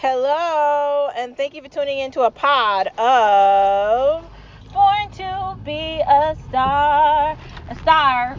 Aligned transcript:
Hello, 0.00 1.10
and 1.16 1.36
thank 1.36 1.54
you 1.56 1.60
for 1.60 1.68
tuning 1.68 1.98
into 1.98 2.20
a 2.20 2.30
pod 2.30 2.86
of 2.98 4.24
Born 4.72 5.10
to 5.14 5.56
Be 5.64 6.00
a 6.06 6.36
Star. 6.48 7.36
A 7.68 7.74
star 7.82 8.36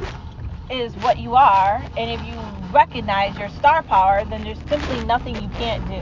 is 0.72 0.94
what 1.04 1.20
you 1.20 1.36
are, 1.36 1.84
and 1.98 2.10
if 2.10 2.26
you 2.26 2.40
recognize 2.72 3.38
your 3.38 3.50
star 3.50 3.84
power, 3.84 4.24
then 4.30 4.46
there's 4.46 4.58
simply 4.70 5.02
nothing 5.02 5.36
you 5.36 5.50
can't 5.58 5.86
do. 5.90 6.02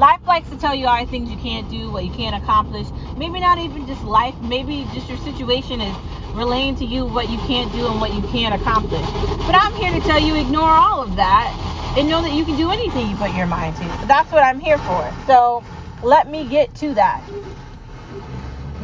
Life 0.00 0.26
likes 0.26 0.48
to 0.48 0.56
tell 0.56 0.74
you 0.74 0.86
all 0.86 1.04
the 1.04 1.10
things 1.10 1.28
you 1.28 1.36
can't 1.36 1.70
do, 1.70 1.90
what 1.90 2.06
you 2.06 2.12
can't 2.12 2.42
accomplish. 2.42 2.86
Maybe 3.18 3.38
not 3.38 3.58
even 3.58 3.86
just 3.86 4.02
life, 4.04 4.34
maybe 4.40 4.86
just 4.94 5.10
your 5.10 5.18
situation 5.18 5.82
is 5.82 5.94
relaying 6.34 6.76
to 6.76 6.86
you 6.86 7.04
what 7.04 7.28
you 7.28 7.36
can't 7.40 7.70
do 7.74 7.86
and 7.86 8.00
what 8.00 8.14
you 8.14 8.22
can't 8.28 8.54
accomplish. 8.54 9.04
But 9.44 9.56
I'm 9.56 9.74
here 9.74 9.92
to 9.92 10.00
tell 10.06 10.18
you 10.18 10.36
ignore 10.36 10.70
all 10.70 11.02
of 11.02 11.16
that 11.16 11.69
and 11.96 12.08
know 12.08 12.22
that 12.22 12.32
you 12.32 12.44
can 12.44 12.56
do 12.56 12.70
anything 12.70 13.08
you 13.08 13.16
put 13.16 13.32
your 13.32 13.46
mind 13.46 13.76
to. 13.76 14.06
That's 14.06 14.30
what 14.32 14.44
I'm 14.44 14.60
here 14.60 14.78
for. 14.78 15.14
So 15.26 15.64
let 16.02 16.28
me 16.28 16.48
get 16.48 16.74
to 16.76 16.94
that. 16.94 17.22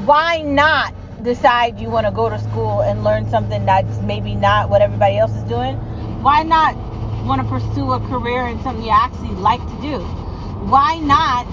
Why 0.04 0.42
not 0.42 0.94
decide 1.22 1.80
you 1.80 1.90
want 1.90 2.06
to 2.06 2.12
go 2.12 2.28
to 2.28 2.38
school 2.38 2.82
and 2.82 3.04
learn 3.04 3.28
something 3.28 3.64
that's 3.64 4.00
maybe 4.00 4.34
not 4.34 4.68
what 4.68 4.82
everybody 4.82 5.18
else 5.18 5.34
is 5.36 5.44
doing? 5.44 5.76
Why 6.22 6.42
not 6.42 6.76
want 7.24 7.42
to 7.42 7.48
pursue 7.48 7.92
a 7.92 8.00
career 8.00 8.46
in 8.48 8.60
something 8.60 8.84
you 8.84 8.90
actually 8.92 9.34
like 9.34 9.66
to 9.68 9.76
do? 9.80 10.04
Why 10.68 10.98
not 10.98 11.46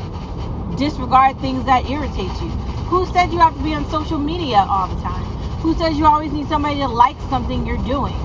disregard 0.77 1.39
things 1.39 1.65
that 1.65 1.87
irritate 1.87 2.41
you? 2.41 2.49
Who 2.89 3.05
said 3.07 3.31
you 3.31 3.39
have 3.39 3.55
to 3.55 3.63
be 3.63 3.73
on 3.73 3.85
social 3.85 4.19
media 4.19 4.65
all 4.69 4.87
the 4.87 5.01
time? 5.01 5.25
Who 5.61 5.73
says 5.75 5.97
you 5.97 6.05
always 6.05 6.31
need 6.31 6.47
somebody 6.47 6.77
to 6.77 6.87
like 6.87 7.19
something 7.29 7.65
you're 7.65 7.77
doing? 7.77 8.15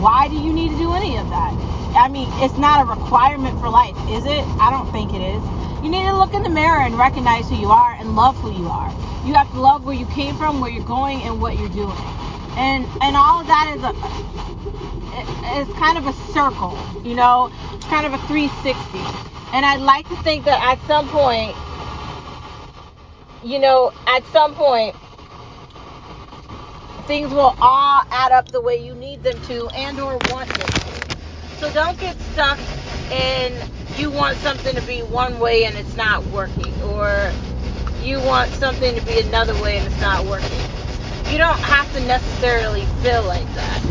Why 0.00 0.28
do 0.28 0.36
you 0.36 0.52
need 0.52 0.70
to 0.70 0.76
do 0.78 0.92
any 0.94 1.16
of 1.18 1.30
that? 1.30 1.54
I 1.96 2.08
mean, 2.08 2.28
it's 2.34 2.58
not 2.58 2.82
a 2.82 2.90
requirement 2.90 3.60
for 3.60 3.68
life, 3.70 3.96
is 4.08 4.24
it? 4.26 4.44
I 4.60 4.70
don't 4.70 4.90
think 4.92 5.14
it 5.14 5.22
is. 5.22 5.42
You 5.84 5.90
need 5.90 6.04
to 6.06 6.16
look 6.16 6.34
in 6.34 6.42
the 6.42 6.50
mirror 6.50 6.82
and 6.82 6.98
recognize 6.98 7.48
who 7.48 7.56
you 7.56 7.70
are 7.70 7.94
and 7.94 8.16
love 8.16 8.38
who 8.38 8.52
you 8.52 8.68
are. 8.68 8.92
You 9.26 9.34
have 9.34 9.50
to 9.52 9.60
love 9.60 9.84
where 9.84 9.94
you 9.94 10.06
came 10.06 10.36
from, 10.36 10.60
where 10.60 10.70
you're 10.70 10.84
going, 10.84 11.22
and 11.22 11.40
what 11.40 11.58
you're 11.58 11.68
doing. 11.70 11.98
And 12.56 12.86
and 13.02 13.16
all 13.16 13.40
of 13.42 13.46
that 13.48 13.74
is 13.76 13.82
a 13.84 13.94
it's 15.44 15.72
kind 15.78 15.98
of 15.98 16.06
a 16.06 16.12
circle, 16.12 16.88
you 17.04 17.14
know, 17.14 17.50
it's 17.72 17.86
kind 17.86 18.06
of 18.06 18.14
a 18.14 18.18
360. 18.26 18.98
And 19.52 19.66
I'd 19.66 19.80
like 19.80 20.08
to 20.08 20.16
think 20.16 20.44
that 20.46 20.60
at 20.62 20.84
some 20.86 21.08
point, 21.08 21.58
you 23.42 23.58
know, 23.58 23.92
at 24.06 24.26
some 24.26 24.54
point, 24.54 24.96
things 27.06 27.32
will 27.32 27.56
all 27.60 28.02
add 28.10 28.32
up 28.32 28.48
the 28.52 28.60
way 28.62 28.76
you 28.76 28.94
need 28.94 29.22
them 29.22 29.40
to 29.42 29.68
and 29.70 30.00
or 30.00 30.18
want 30.30 30.48
them. 30.58 30.87
So 31.58 31.72
don't 31.72 31.98
get 31.98 32.16
stuck 32.32 32.58
in 33.10 33.60
you 33.96 34.10
want 34.10 34.38
something 34.38 34.76
to 34.76 34.82
be 34.82 35.02
one 35.02 35.40
way 35.40 35.64
and 35.64 35.76
it's 35.76 35.96
not 35.96 36.24
working 36.26 36.80
or 36.82 37.32
you 38.00 38.20
want 38.20 38.52
something 38.52 38.94
to 38.94 39.02
be 39.02 39.18
another 39.20 39.56
way 39.60 39.76
and 39.76 39.86
it's 39.86 40.00
not 40.00 40.24
working. 40.24 40.62
You 41.32 41.38
don't 41.38 41.58
have 41.58 41.92
to 41.94 42.00
necessarily 42.00 42.82
feel 43.02 43.24
like 43.24 43.52
that. 43.54 43.82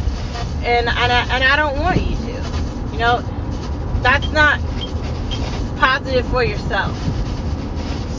And 0.64 0.88
and 0.88 1.12
I, 1.12 1.36
and 1.36 1.44
I 1.44 1.56
don't 1.58 1.78
want 1.80 2.02
you 2.02 2.16
to. 2.16 2.94
You 2.94 3.00
know, 3.00 3.22
that's 4.02 4.32
not 4.32 4.62
positive 5.78 6.26
for 6.30 6.44
yourself. 6.44 6.96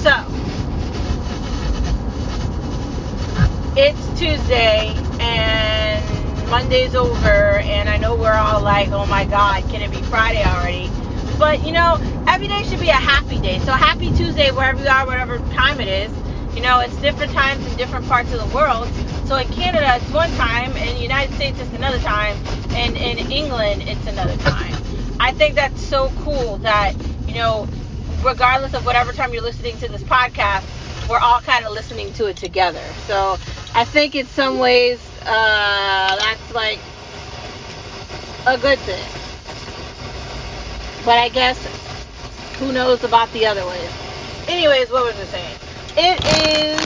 So, 0.02 0.12
it's 3.77 4.20
Tuesday 4.20 4.94
and 5.20 6.50
Monday's 6.50 6.94
over, 6.94 7.58
and 7.58 7.88
I 7.88 7.96
know 7.98 8.14
we're 8.14 8.33
like, 8.78 8.90
oh 8.92 9.06
my 9.06 9.26
God, 9.26 9.68
can 9.68 9.82
it 9.82 9.90
be 9.90 10.02
Friday 10.02 10.44
already? 10.44 10.92
But 11.38 11.62
you 11.64 11.72
know, 11.72 11.98
every 12.28 12.48
day 12.48 12.62
should 12.64 12.80
be 12.80 12.90
a 12.90 12.94
happy 12.94 13.40
day. 13.40 13.58
So, 13.60 13.72
happy 13.72 14.12
Tuesday 14.12 14.50
wherever 14.52 14.80
you 14.80 14.88
are, 14.88 15.06
whatever 15.06 15.40
time 15.50 15.80
it 15.80 15.88
is. 15.88 16.12
You 16.54 16.62
know, 16.62 16.80
it's 16.80 16.98
different 16.98 17.32
times 17.32 17.66
in 17.66 17.76
different 17.76 18.06
parts 18.06 18.32
of 18.32 18.38
the 18.38 18.46
world. 18.48 18.90
So, 19.24 19.36
in 19.38 19.48
Canada, 19.50 19.86
it's 19.96 20.10
one 20.10 20.32
time, 20.32 20.76
in 20.76 20.94
the 20.94 21.02
United 21.02 21.33
States, 21.33 21.58
it's 21.61 21.72
another 21.72 21.98
time, 22.00 22.40
and 22.74 22.96
in 22.96 23.18
England, 23.18 23.83
it's 23.86 24.06
another 24.06 24.36
time. 24.36 24.77
I 25.20 25.33
think 25.33 25.56
that's 25.56 25.83
so 25.83 26.11
cool 26.12 26.58
that, 26.61 26.94
you 27.27 27.34
know, 27.34 27.68
regardless 28.22 28.74
of 28.74 28.84
whatever 28.84 29.12
time 29.12 29.33
you're 29.33 29.42
listening 29.42 29.78
to 29.78 29.88
this 29.88 30.05
podcast, 30.05 30.67
we're 31.08 31.18
all 31.20 31.40
kind 31.40 31.64
of 31.67 31.72
listening 31.72 32.12
to 32.14 32.27
it 32.27 32.36
together. 32.36 32.94
So 32.96 33.38
I 33.74 33.84
think 33.84 34.14
in 34.14 34.27
some 34.27 34.58
ways 34.58 35.18
uh, 35.27 36.17
that's 36.17 36.50
like 36.50 36.87
a 38.46 38.58
good 38.58 38.78
thing. 38.80 39.08
But 41.04 41.18
I 41.18 41.28
guess 41.28 41.66
who 42.58 42.72
knows 42.72 43.04
about 43.04 43.32
the 43.32 43.46
other 43.46 43.66
ways. 43.66 43.90
Anyways, 44.48 44.90
what 44.90 45.04
was 45.04 45.16
I 45.16 45.26
saying? 45.26 45.56
It 45.96 46.18
is 46.58 46.80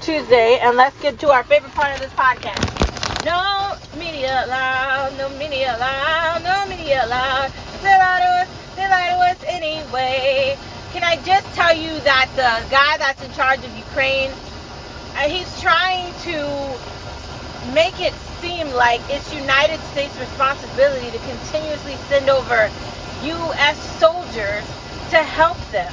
Tuesday, 0.00 0.58
and 0.60 0.76
let's 0.76 0.98
get 1.00 1.18
to 1.20 1.30
our 1.30 1.44
favorite 1.44 1.74
part 1.74 1.94
of 1.94 2.00
this 2.00 2.12
podcast. 2.12 3.24
No 3.24 3.76
media 3.98 4.44
allowed, 4.46 5.16
no 5.16 5.28
media 5.38 5.76
allowed, 5.76 6.42
no 6.42 6.66
media 6.66 7.04
allowed. 7.04 7.50
They 7.82 7.96
lie 7.98 8.20
to 8.20 8.26
us, 8.42 8.48
they 8.76 8.88
lie 8.88 9.10
to 9.10 9.18
us 9.30 9.38
anyway. 9.46 10.56
Can 10.92 11.04
I 11.04 11.16
just 11.24 11.46
tell 11.54 11.74
you 11.74 12.00
that 12.00 12.28
the 12.34 12.70
guy 12.70 12.98
that's 12.98 13.22
in 13.22 13.32
charge 13.32 13.60
of 13.60 13.76
Ukraine, 13.76 14.30
uh, 15.16 15.28
he's 15.28 15.60
trying 15.60 16.12
to 16.26 16.78
make 17.72 18.00
it 18.00 18.14
seem 18.42 18.68
like 18.72 19.00
it's 19.08 19.32
United 19.32 19.78
States' 19.92 20.18
responsibility 20.18 21.12
to 21.12 21.18
continuously 21.18 21.94
send 22.08 22.28
over 22.28 22.68
U.S. 23.22 23.78
soldiers 24.00 24.64
to 25.10 25.18
help 25.18 25.56
them. 25.70 25.92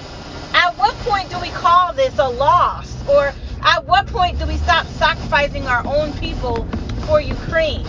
At 0.56 0.76
what 0.76 0.96
point 1.06 1.30
do 1.30 1.40
we 1.40 1.50
call 1.50 1.94
this 1.94 2.18
a 2.18 2.28
loss? 2.28 3.08
Or 3.08 3.32
at 3.62 3.86
what 3.86 4.08
point 4.08 4.40
do 4.40 4.48
we 4.48 4.58
stop 4.58 4.88
sacrificing 4.88 5.68
our 5.68 5.86
own 5.86 6.12
people 6.14 6.68
for 7.06 7.22
Ukraine? 7.22 7.86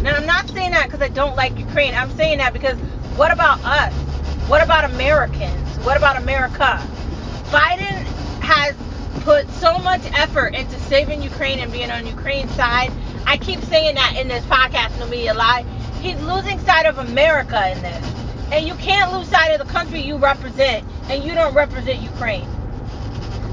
Now, 0.00 0.16
I'm 0.16 0.24
not 0.24 0.48
saying 0.48 0.70
that 0.70 0.86
because 0.86 1.02
I 1.02 1.08
don't 1.08 1.36
like 1.36 1.58
Ukraine. 1.58 1.94
I'm 1.94 2.10
saying 2.16 2.38
that 2.38 2.54
because 2.54 2.78
what 3.18 3.30
about 3.30 3.62
us? 3.62 3.92
What 4.48 4.62
about 4.64 4.84
Americans? 4.84 5.76
What 5.84 5.98
about 5.98 6.16
America? 6.16 6.80
Biden 7.50 8.06
has 8.40 8.74
put 9.24 9.46
so 9.50 9.78
much 9.78 10.00
effort 10.18 10.54
into 10.54 10.78
saving 10.80 11.22
Ukraine 11.22 11.58
and 11.58 11.70
being 11.70 11.90
on 11.90 12.06
Ukraine's 12.06 12.50
side. 12.52 12.90
I 13.26 13.36
keep 13.38 13.60
saying 13.62 13.94
that 13.94 14.16
in 14.16 14.28
this 14.28 14.44
podcast, 14.46 14.98
no 14.98 15.06
media 15.06 15.34
lie. 15.34 15.64
He's 16.00 16.20
losing 16.22 16.58
sight 16.60 16.86
of 16.86 16.98
America 16.98 17.70
in 17.70 17.82
this. 17.82 18.14
And 18.52 18.66
you 18.66 18.74
can't 18.74 19.12
lose 19.12 19.28
sight 19.28 19.48
of 19.48 19.64
the 19.64 19.72
country 19.72 20.00
you 20.00 20.16
represent, 20.16 20.84
and 21.08 21.22
you 21.22 21.34
don't 21.34 21.54
represent 21.54 22.02
Ukraine. 22.02 22.48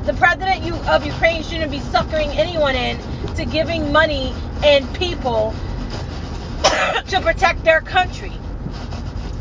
The 0.05 0.13
president 0.13 0.71
of 0.87 1.05
Ukraine 1.05 1.43
shouldn't 1.43 1.69
be 1.69 1.79
suckering 1.79 2.29
anyone 2.31 2.75
in 2.75 2.97
to 3.35 3.45
giving 3.45 3.91
money 3.91 4.33
and 4.63 4.91
people 4.95 5.53
to 7.07 7.21
protect 7.21 7.63
their 7.63 7.81
country. 7.81 8.31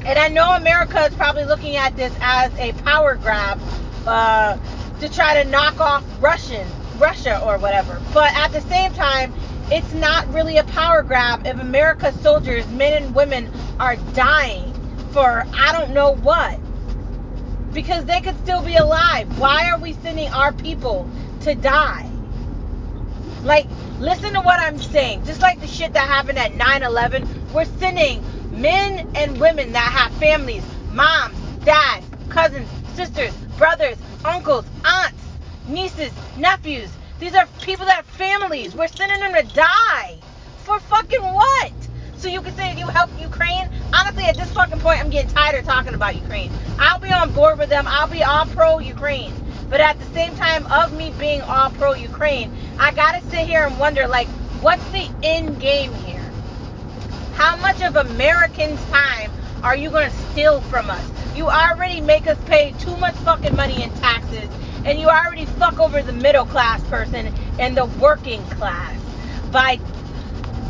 And 0.04 0.18
I 0.18 0.28
know 0.28 0.52
America 0.52 1.04
is 1.04 1.14
probably 1.14 1.44
looking 1.44 1.76
at 1.76 1.96
this 1.96 2.14
as 2.20 2.52
a 2.58 2.72
power 2.84 3.16
grab 3.16 3.60
uh, 4.06 4.56
to 5.00 5.08
try 5.08 5.42
to 5.42 5.48
knock 5.48 5.80
off 5.80 6.04
Russian, 6.20 6.66
Russia 6.98 7.40
or 7.44 7.58
whatever. 7.58 8.00
But 8.12 8.32
at 8.34 8.52
the 8.52 8.60
same 8.62 8.92
time, 8.92 9.32
it's 9.70 9.92
not 9.94 10.32
really 10.32 10.58
a 10.58 10.64
power 10.64 11.02
grab 11.02 11.46
if 11.46 11.58
America's 11.58 12.14
soldiers, 12.20 12.66
men 12.68 13.02
and 13.02 13.14
women, 13.14 13.50
are 13.80 13.96
dying 14.14 14.72
for 15.12 15.46
I 15.54 15.72
don't 15.72 15.92
know 15.92 16.14
what. 16.14 16.60
Because 17.72 18.04
they 18.04 18.20
could 18.20 18.36
still 18.38 18.62
be 18.62 18.76
alive. 18.76 19.38
Why 19.38 19.70
are 19.70 19.78
we 19.78 19.92
sending 19.94 20.28
our 20.28 20.52
people 20.52 21.10
to 21.42 21.54
die? 21.54 22.08
Like, 23.42 23.66
listen 23.98 24.32
to 24.34 24.40
what 24.40 24.60
I'm 24.60 24.78
saying. 24.78 25.24
Just 25.24 25.40
like 25.40 25.60
the 25.60 25.66
shit 25.66 25.92
that 25.92 26.06
happened 26.06 26.38
at 26.38 26.54
9 26.54 26.82
11, 26.82 27.52
we're 27.52 27.64
sending 27.64 28.22
men 28.52 29.10
and 29.14 29.40
women 29.40 29.72
that 29.72 29.92
have 29.92 30.12
families, 30.18 30.64
moms, 30.92 31.38
dads, 31.64 32.06
cousins, 32.28 32.68
sisters, 32.94 33.34
brothers, 33.58 33.96
uncles, 34.24 34.64
aunts, 34.84 35.22
nieces, 35.68 36.12
nephews. 36.36 36.90
These 37.18 37.34
are 37.34 37.46
people 37.62 37.86
that 37.86 37.96
have 37.96 38.06
families. 38.06 38.74
We're 38.74 38.88
sending 38.88 39.20
them 39.20 39.32
to 39.34 39.54
die. 39.54 40.18
For 40.64 40.78
fucking 40.80 41.22
what? 41.22 41.72
So 42.16 42.28
you 42.28 42.42
can 42.42 42.54
say 42.54 42.76
you 42.76 42.86
help 42.86 43.10
Ukraine? 43.18 43.70
Honestly, 43.92 44.24
at 44.24 44.36
this 44.36 44.50
fucking 44.52 44.80
point, 44.80 45.00
I'm 45.00 45.10
getting 45.10 45.30
tired 45.30 45.58
of 45.58 45.64
talking 45.64 45.94
about 45.94 46.16
Ukraine. 46.16 46.52
I'll 46.78 46.98
be 46.98 47.12
on 47.12 47.32
board 47.32 47.58
with 47.58 47.70
them. 47.70 47.86
I'll 47.86 48.08
be 48.08 48.22
all 48.22 48.46
pro 48.46 48.78
Ukraine. 48.78 49.32
But 49.70 49.80
at 49.80 49.98
the 49.98 50.04
same 50.06 50.34
time 50.36 50.66
of 50.66 50.92
me 50.92 51.10
being 51.18 51.40
all 51.42 51.70
pro 51.70 51.94
Ukraine, 51.94 52.54
I 52.78 52.92
gotta 52.92 53.22
sit 53.22 53.46
here 53.46 53.66
and 53.66 53.78
wonder, 53.78 54.06
like, 54.06 54.28
what's 54.60 54.84
the 54.86 55.08
end 55.22 55.58
game 55.60 55.94
here? 55.94 56.32
How 57.32 57.56
much 57.56 57.80
of 57.80 57.96
Americans' 57.96 58.84
time 58.90 59.32
are 59.62 59.76
you 59.76 59.90
gonna 59.90 60.10
steal 60.10 60.60
from 60.62 60.90
us? 60.90 61.04
You 61.34 61.48
already 61.48 62.00
make 62.00 62.26
us 62.26 62.38
pay 62.46 62.74
too 62.78 62.96
much 62.96 63.14
fucking 63.16 63.56
money 63.56 63.82
in 63.82 63.90
taxes, 63.94 64.48
and 64.86 65.00
you 65.00 65.08
already 65.08 65.44
fuck 65.44 65.80
over 65.80 66.00
the 66.00 66.12
middle 66.12 66.46
class 66.46 66.82
person 66.84 67.26
and 67.58 67.76
the 67.76 67.86
working 68.00 68.42
class 68.50 68.96
by 69.50 69.80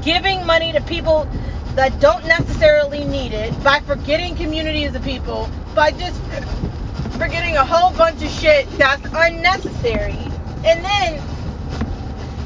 giving 0.02 0.44
money 0.46 0.72
to 0.72 0.80
people 0.80 1.28
that 1.74 2.00
don't 2.00 2.24
necessarily 2.24 3.04
need 3.04 3.34
it, 3.34 3.52
by 3.62 3.78
forgetting 3.80 4.34
communities 4.34 4.94
of 4.94 5.04
people, 5.04 5.50
by 5.74 5.90
just 5.90 6.18
forgetting 7.18 7.56
a 7.56 7.64
whole 7.64 7.92
bunch 7.92 8.22
of 8.22 8.30
shit 8.30 8.66
that's 8.78 9.04
unnecessary. 9.12 10.16
And 10.64 10.82
then 10.82 11.22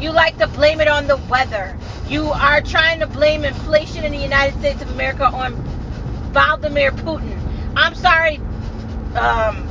you 0.02 0.10
like 0.10 0.38
to 0.38 0.48
blame 0.48 0.80
it 0.80 0.88
on 0.88 1.06
the 1.06 1.18
weather. 1.28 1.78
You 2.08 2.32
are 2.32 2.60
trying 2.60 2.98
to 2.98 3.06
blame 3.06 3.44
inflation 3.44 4.02
in 4.02 4.10
the 4.10 4.18
United 4.18 4.58
States 4.58 4.82
of 4.82 4.90
America 4.90 5.26
on 5.26 5.54
Vladimir 6.32 6.90
Putin. 6.90 7.38
I'm 7.76 7.94
sorry, 7.94 8.38
um, 9.14 9.69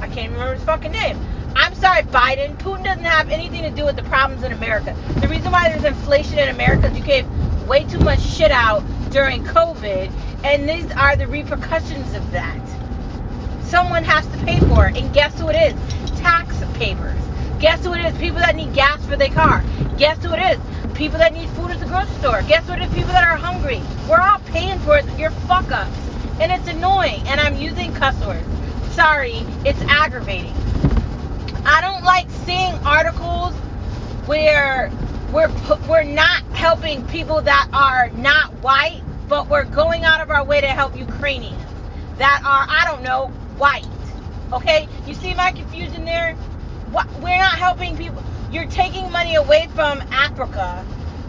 I 0.00 0.08
can't 0.08 0.32
remember 0.32 0.54
his 0.54 0.64
fucking 0.64 0.92
name. 0.92 1.18
I'm 1.54 1.74
sorry, 1.74 2.02
Biden. 2.02 2.56
Putin 2.58 2.84
doesn't 2.84 3.04
have 3.04 3.30
anything 3.30 3.62
to 3.62 3.70
do 3.70 3.84
with 3.84 3.96
the 3.96 4.02
problems 4.04 4.42
in 4.42 4.52
America. 4.52 4.96
The 5.20 5.28
reason 5.28 5.50
why 5.50 5.68
there's 5.68 5.84
inflation 5.84 6.38
in 6.38 6.48
America 6.48 6.88
is 6.90 6.98
you 6.98 7.04
gave 7.04 7.26
way 7.66 7.84
too 7.84 7.98
much 8.00 8.20
shit 8.20 8.50
out 8.50 8.84
during 9.10 9.42
COVID, 9.44 10.10
and 10.44 10.68
these 10.68 10.90
are 10.92 11.16
the 11.16 11.26
repercussions 11.26 12.14
of 12.14 12.30
that. 12.32 12.60
Someone 13.64 14.04
has 14.04 14.26
to 14.26 14.38
pay 14.44 14.60
for 14.60 14.86
it, 14.86 14.96
and 14.96 15.12
guess 15.14 15.38
who 15.40 15.48
it 15.48 15.56
is? 15.56 16.20
Tax 16.20 16.56
papers. 16.74 17.18
Guess 17.58 17.84
who 17.86 17.94
it 17.94 18.04
is? 18.04 18.18
People 18.18 18.40
that 18.40 18.54
need 18.54 18.74
gas 18.74 19.04
for 19.06 19.16
their 19.16 19.30
car. 19.30 19.64
Guess 19.96 20.22
who 20.22 20.34
it 20.34 20.40
is? 20.52 20.60
People 20.94 21.18
that 21.18 21.32
need 21.32 21.48
food 21.50 21.70
at 21.70 21.80
the 21.80 21.86
grocery 21.86 22.14
store. 22.16 22.42
Guess 22.42 22.68
what 22.68 22.78
it 22.78 22.88
is? 22.88 22.94
People 22.94 23.12
that 23.12 23.24
are 23.24 23.36
hungry. 23.36 23.80
We're 24.08 24.20
all 24.20 24.40
paying 24.40 24.78
for 24.80 24.98
it. 24.98 25.06
You're 25.18 25.30
fuck 25.30 25.72
ups. 25.72 25.90
And 26.38 26.52
it's 26.52 26.68
annoying. 26.68 27.22
And 27.26 27.40
I'm 27.40 27.56
using 27.56 27.94
cuss 27.94 28.14
words. 28.26 28.46
Sorry, 28.96 29.44
it's 29.66 29.80
aggravating. 29.82 30.54
I 31.66 31.82
don't 31.82 32.02
like 32.02 32.30
seeing 32.46 32.72
articles 32.76 33.52
where 34.24 34.90
we're 35.34 35.52
we're 35.86 36.02
not 36.02 36.42
helping 36.54 37.06
people 37.08 37.42
that 37.42 37.68
are 37.74 38.08
not 38.16 38.54
white, 38.62 39.02
but 39.28 39.50
we're 39.50 39.66
going 39.66 40.04
out 40.04 40.22
of 40.22 40.30
our 40.30 40.42
way 40.42 40.62
to 40.62 40.68
help 40.68 40.96
Ukrainians 40.96 41.62
that 42.16 42.40
are 42.42 42.66
I 42.70 42.90
don't 42.90 43.02
know 43.02 43.26
white. 43.58 43.84
Okay, 44.54 44.88
you 45.06 45.12
see 45.12 45.34
my 45.34 45.52
confusion 45.52 46.06
there? 46.06 46.34
We're 47.20 47.36
not 47.36 47.58
helping 47.58 47.98
people. 47.98 48.24
You're 48.50 48.64
taking 48.64 49.12
money 49.12 49.34
away 49.34 49.68
from 49.74 50.00
Africa, 50.10 50.82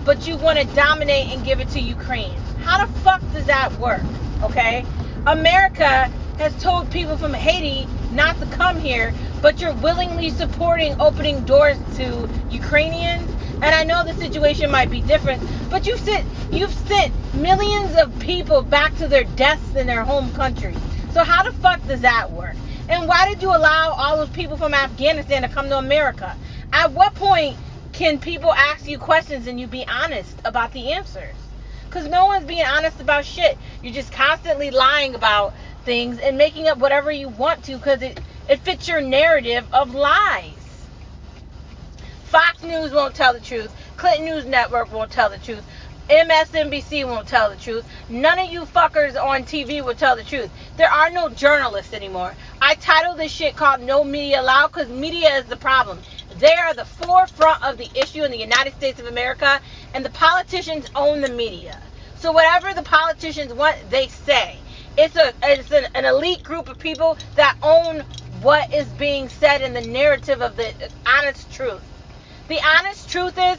but 0.05 0.25
you 0.25 0.37
want 0.37 0.57
to 0.57 0.65
dominate 0.67 1.35
and 1.35 1.43
give 1.43 1.59
it 1.59 1.67
to 1.71 1.81
Ukraine. 1.81 2.31
How 2.63 2.85
the 2.85 2.93
fuck 3.01 3.19
does 3.33 3.45
that 3.47 3.77
work? 3.77 4.03
Okay, 4.41 4.85
America 5.25 6.09
has 6.37 6.55
told 6.61 6.89
people 6.91 7.17
from 7.17 7.33
Haiti 7.33 7.87
not 8.11 8.39
to 8.39 8.45
come 8.47 8.79
here, 8.79 9.13
but 9.41 9.59
you're 9.59 9.73
willingly 9.73 10.29
supporting 10.29 10.99
opening 10.99 11.43
doors 11.45 11.77
to 11.95 12.29
Ukrainians. 12.49 13.29
And 13.61 13.65
I 13.65 13.83
know 13.83 14.03
the 14.03 14.13
situation 14.13 14.69
might 14.69 14.91
be 14.91 15.01
different, 15.01 15.41
but 15.69 15.87
you've 15.87 15.99
sent 15.99 16.25
you've 16.51 16.73
sent 16.73 17.13
millions 17.33 17.97
of 17.97 18.17
people 18.19 18.61
back 18.61 18.95
to 18.97 19.07
their 19.07 19.23
deaths 19.23 19.75
in 19.75 19.87
their 19.87 20.03
home 20.03 20.31
country. 20.33 20.75
So 21.11 21.23
how 21.23 21.43
the 21.43 21.51
fuck 21.53 21.85
does 21.87 22.01
that 22.01 22.31
work? 22.31 22.55
And 22.89 23.07
why 23.07 23.27
did 23.27 23.41
you 23.41 23.49
allow 23.49 23.95
all 23.97 24.17
those 24.17 24.29
people 24.29 24.57
from 24.57 24.73
Afghanistan 24.73 25.41
to 25.41 25.49
come 25.49 25.69
to 25.69 25.77
America? 25.77 26.37
At 26.71 26.91
what 26.91 27.15
point 27.15 27.57
can 27.93 28.19
people 28.19 28.53
ask 28.53 28.87
you 28.87 28.99
questions 28.99 29.47
and 29.47 29.59
you 29.59 29.65
be 29.65 29.85
honest 29.87 30.37
about 30.45 30.71
the 30.71 30.93
answers? 30.93 31.35
Because 31.85 32.07
no 32.07 32.27
one's 32.27 32.45
being 32.45 32.65
honest 32.65 32.99
about 32.99 33.25
shit. 33.25 33.57
You're 33.81 33.93
just 33.93 34.11
constantly 34.11 34.71
lying 34.71 35.15
about 35.15 35.53
things 35.87 36.19
and 36.19 36.37
making 36.37 36.67
up 36.67 36.77
whatever 36.79 37.09
you 37.09 37.29
want 37.29 37.63
to 37.63 37.77
because 37.77 38.01
it, 38.01 38.19
it 38.49 38.59
fits 38.59 38.89
your 38.89 38.99
narrative 38.99 39.65
of 39.71 39.95
lies. 39.95 40.51
Fox 42.25 42.61
News 42.61 42.91
won't 42.91 43.15
tell 43.15 43.31
the 43.31 43.39
truth. 43.39 43.73
Clinton 43.95 44.25
News 44.25 44.45
Network 44.45 44.91
won't 44.91 45.09
tell 45.09 45.29
the 45.29 45.37
truth. 45.37 45.63
MSNBC 46.09 47.07
won't 47.07 47.25
tell 47.25 47.49
the 47.49 47.55
truth. 47.55 47.85
None 48.09 48.37
of 48.37 48.51
you 48.51 48.65
fuckers 48.65 49.15
on 49.15 49.43
TV 49.43 49.81
will 49.81 49.95
tell 49.95 50.17
the 50.17 50.25
truth. 50.25 50.51
There 50.75 50.91
are 50.91 51.09
no 51.09 51.29
journalists 51.29 51.93
anymore. 51.93 52.35
I 52.61 52.75
titled 52.75 53.17
this 53.17 53.31
shit 53.31 53.55
called 53.55 53.79
No 53.79 54.03
Media 54.03 54.41
Allowed 54.41 54.73
because 54.73 54.89
media 54.89 55.37
is 55.37 55.45
the 55.45 55.55
problem. 55.55 55.99
They 56.37 56.53
are 56.53 56.73
the 56.73 56.83
forefront 56.83 57.63
of 57.63 57.77
the 57.77 57.89
issue 57.95 58.25
in 58.25 58.31
the 58.31 58.37
United 58.37 58.73
States 58.73 58.99
of 58.99 59.05
America, 59.05 59.61
and 59.93 60.03
the 60.03 60.09
politicians 60.09 60.89
own 60.95 61.21
the 61.21 61.29
media. 61.29 61.81
So 62.17 62.33
whatever 62.33 62.73
the 62.73 62.83
politicians 62.83 63.53
want, 63.53 63.89
they 63.89 64.09
say. 64.09 64.57
It's 64.97 65.15
a 65.15 65.31
it's 65.44 65.71
an, 65.71 65.85
an 65.94 66.05
elite 66.05 66.44
group 66.44 66.69
of 66.69 66.79
people 66.79 67.17
that 67.35 67.55
own 67.61 67.99
what 68.41 68.73
is 68.73 68.88
being 68.88 69.29
said 69.29 69.61
in 69.61 69.73
the 69.73 69.81
narrative 69.81 70.41
of 70.41 70.55
the 70.55 70.73
honest 71.05 71.51
truth. 71.51 71.83
The 72.47 72.59
honest 72.79 73.09
truth 73.09 73.38
is 73.38 73.57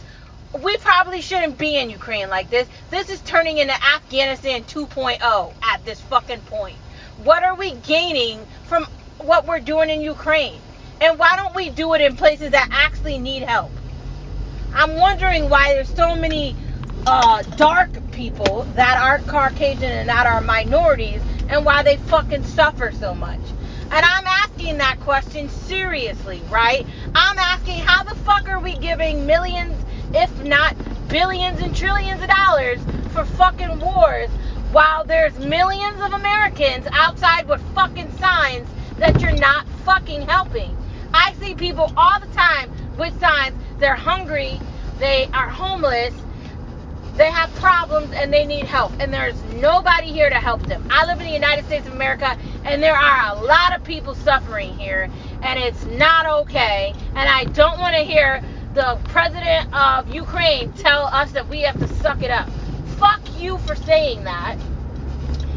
we 0.63 0.77
probably 0.79 1.21
shouldn't 1.21 1.59
be 1.59 1.77
in 1.77 1.91
Ukraine 1.91 2.29
like 2.29 2.51
this. 2.51 2.67
This 2.91 3.09
is 3.11 3.21
turning 3.21 3.59
into 3.59 3.75
Afghanistan 3.75 4.65
2.0 4.65 5.55
at 5.63 5.85
this 5.85 6.01
fucking 6.01 6.41
point. 6.43 6.77
What 7.23 7.45
are 7.45 7.55
we 7.55 7.73
gaining 7.73 8.45
from 8.65 8.85
what 9.19 9.47
we're 9.47 9.61
doing 9.61 9.91
in 9.91 10.01
Ukraine? 10.01 10.59
And 11.01 11.19
why 11.19 11.37
don't 11.37 11.55
we 11.55 11.71
do 11.71 11.95
it 11.95 12.01
in 12.01 12.17
places 12.17 12.51
that 12.51 12.69
actually 12.73 13.19
need 13.19 13.43
help? 13.43 13.71
I'm 14.75 14.97
wondering 14.97 15.49
why 15.49 15.75
there's 15.75 15.95
so 15.95 16.17
many 16.17 16.57
uh, 17.07 17.43
dark 17.57 17.91
people 18.13 18.65
that 18.75 18.99
are 18.99 19.19
Caucasian 19.21 19.91
and 19.91 20.09
that 20.09 20.27
are 20.27 20.41
minorities 20.41 21.23
and 21.49 21.65
why 21.65 21.83
they 21.83 21.97
fucking 21.97 22.45
suffer 22.45 22.93
so 22.93 23.15
much. 23.15 23.41
And 23.91 24.05
I'm 24.05 24.27
asking 24.27 24.79
that 24.79 25.01
question 25.01 25.49
seriously, 25.49 26.43
right? 26.51 26.87
I'm 27.15 27.39
asking 27.39 27.79
how 27.79 28.03
the 28.05 28.15
fuck 28.17 28.49
are 28.49 28.61
we 28.61 28.77
giving 28.77 29.27
millions, 29.27 29.75
if 30.15 30.45
not 30.45 30.77
billions 31.09 31.61
and 31.61 31.75
trillions 31.75 32.23
of 32.23 32.29
dollars 32.29 32.81
for 33.13 33.25
fucking 33.25 33.79
wars 33.81 34.29
while 34.73 35.05
there's 35.05 35.39
millions 35.39 36.01
of 36.03 36.13
Americans 36.13 36.87
outside 36.93 37.49
with 37.49 37.63
fucking 37.75 38.13
signs 38.19 38.69
that 38.99 39.21
you're 39.23 39.33
not 39.33 39.67
fucking 39.85 40.23
helping? 40.23 40.77
I 41.15 41.33
see 41.35 41.55
people 41.55 41.91
all 41.97 42.21
the 42.21 42.27
time 42.29 42.71
with 42.99 43.19
signs. 43.19 43.57
They're 43.79 43.97
hungry, 43.97 44.61
they 44.99 45.31
are 45.33 45.49
homeless, 45.49 46.13
they 47.19 47.31
have 47.33 47.53
problems 47.57 48.13
and 48.13 48.33
they 48.33 48.47
need 48.47 48.65
help, 48.65 48.93
and 49.01 49.13
there's 49.13 49.43
nobody 49.55 50.13
here 50.13 50.31
to 50.31 50.37
help 50.37 50.63
them. 50.63 50.87
I 50.89 51.05
live 51.05 51.19
in 51.19 51.27
the 51.27 51.33
United 51.33 51.65
States 51.67 51.87
of 51.89 51.93
America, 51.93 52.39
and 52.65 52.81
there 52.81 52.95
are 52.97 53.37
a 53.37 53.41
lot 53.43 53.77
of 53.77 53.83
people 53.83 54.15
suffering 54.15 54.79
here, 54.79 55.11
and 55.43 55.59
it's 55.59 55.85
not 55.85 56.27
okay. 56.43 56.95
And 57.17 57.29
I 57.29 57.45
don't 57.47 57.81
want 57.81 57.97
to 57.97 58.03
hear 58.03 58.41
the 58.75 59.01
president 59.05 59.75
of 59.75 60.09
Ukraine 60.15 60.73
tell 60.75 61.07
us 61.07 61.33
that 61.33 61.49
we 61.49 61.63
have 61.63 61.77
to 61.81 61.89
suck 61.97 62.23
it 62.23 62.31
up. 62.31 62.49
Fuck 62.99 63.21
you 63.37 63.59
for 63.59 63.75
saying 63.75 64.23
that. 64.23 64.57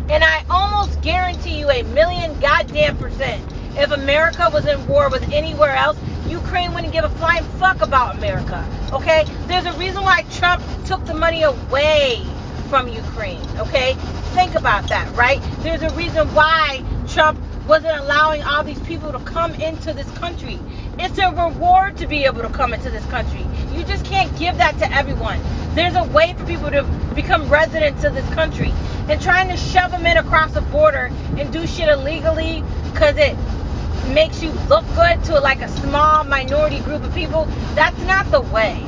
And 0.10 0.24
I 0.24 0.44
almost 0.50 1.00
guarantee 1.02 1.60
you 1.60 1.69
a 1.69 1.84
million 1.84 2.38
goddamn 2.40 2.98
percent 2.98 3.44
if 3.77 3.91
America 3.91 4.49
was 4.51 4.66
in 4.66 4.85
war 4.87 5.09
with 5.09 5.23
anywhere 5.31 5.75
else, 5.75 5.97
Ukraine 6.28 6.73
wouldn't 6.73 6.94
give 6.94 7.04
a 7.04 7.09
flying 7.09 7.44
fuck 7.59 7.81
about 7.81 8.18
America. 8.18 8.66
Okay? 8.94 9.25
There's 9.47 9.66
a 9.66 9.73
reason 9.73 10.04
why 10.04 10.23
Trump 10.31 10.63
took 10.85 11.06
the 11.06 11.13
money 11.13 11.44
away 11.44 12.23
from 12.69 12.87
Ukraine. 12.87 13.42
Okay? 13.57 13.95
Think 14.33 14.56
about 14.56 14.87
that, 14.90 15.13
right? 15.16 15.42
There's 15.59 15.81
a 15.81 15.90
reason 15.95 16.28
why 16.33 16.83
Trump 17.07 17.40
wasn't 17.68 17.97
allowing 17.97 18.44
all 18.44 18.63
these 18.63 18.80
people 18.81 19.11
to 19.11 19.19
come 19.19 19.54
into 19.56 19.94
this 19.94 20.09
country. 20.11 20.59
It's 20.97 21.18
a 21.18 21.31
reward 21.31 21.97
to 21.97 22.07
be 22.07 22.25
able 22.25 22.42
to 22.42 22.49
come 22.49 22.73
into 22.73 22.90
this 22.90 23.06
country. 23.06 23.45
You 23.73 23.83
just 23.83 24.06
can't 24.06 24.35
give 24.37 24.57
that 24.57 24.78
to 24.80 24.92
everyone. 24.94 25.40
There's 25.73 25.95
a 25.95 26.04
way 26.06 26.33
for 26.37 26.45
people 26.45 26.69
to 26.71 26.83
become 27.16 27.49
residents 27.49 28.04
of 28.04 28.13
this 28.13 28.28
country. 28.33 28.73
And 29.07 29.21
trying 29.21 29.49
to 29.49 29.57
shove 29.57 29.92
them 29.92 30.06
in 30.06 30.18
across 30.18 30.54
the 30.54 30.61
border 30.61 31.11
and 31.37 31.51
do 31.51 31.66
shit 31.68 31.90
illegally 31.90 32.63
because 32.92 33.18
it 33.18 33.35
makes 34.13 34.41
you 34.41 34.51
look 34.69 34.85
good 34.95 35.23
to 35.25 35.39
like 35.39 35.61
a 35.61 35.69
small 35.69 36.23
minority 36.23 36.80
group 36.81 37.03
of 37.03 37.13
people, 37.13 37.45
that's 37.75 37.99
not 38.03 38.30
the 38.31 38.41
way. 38.41 38.85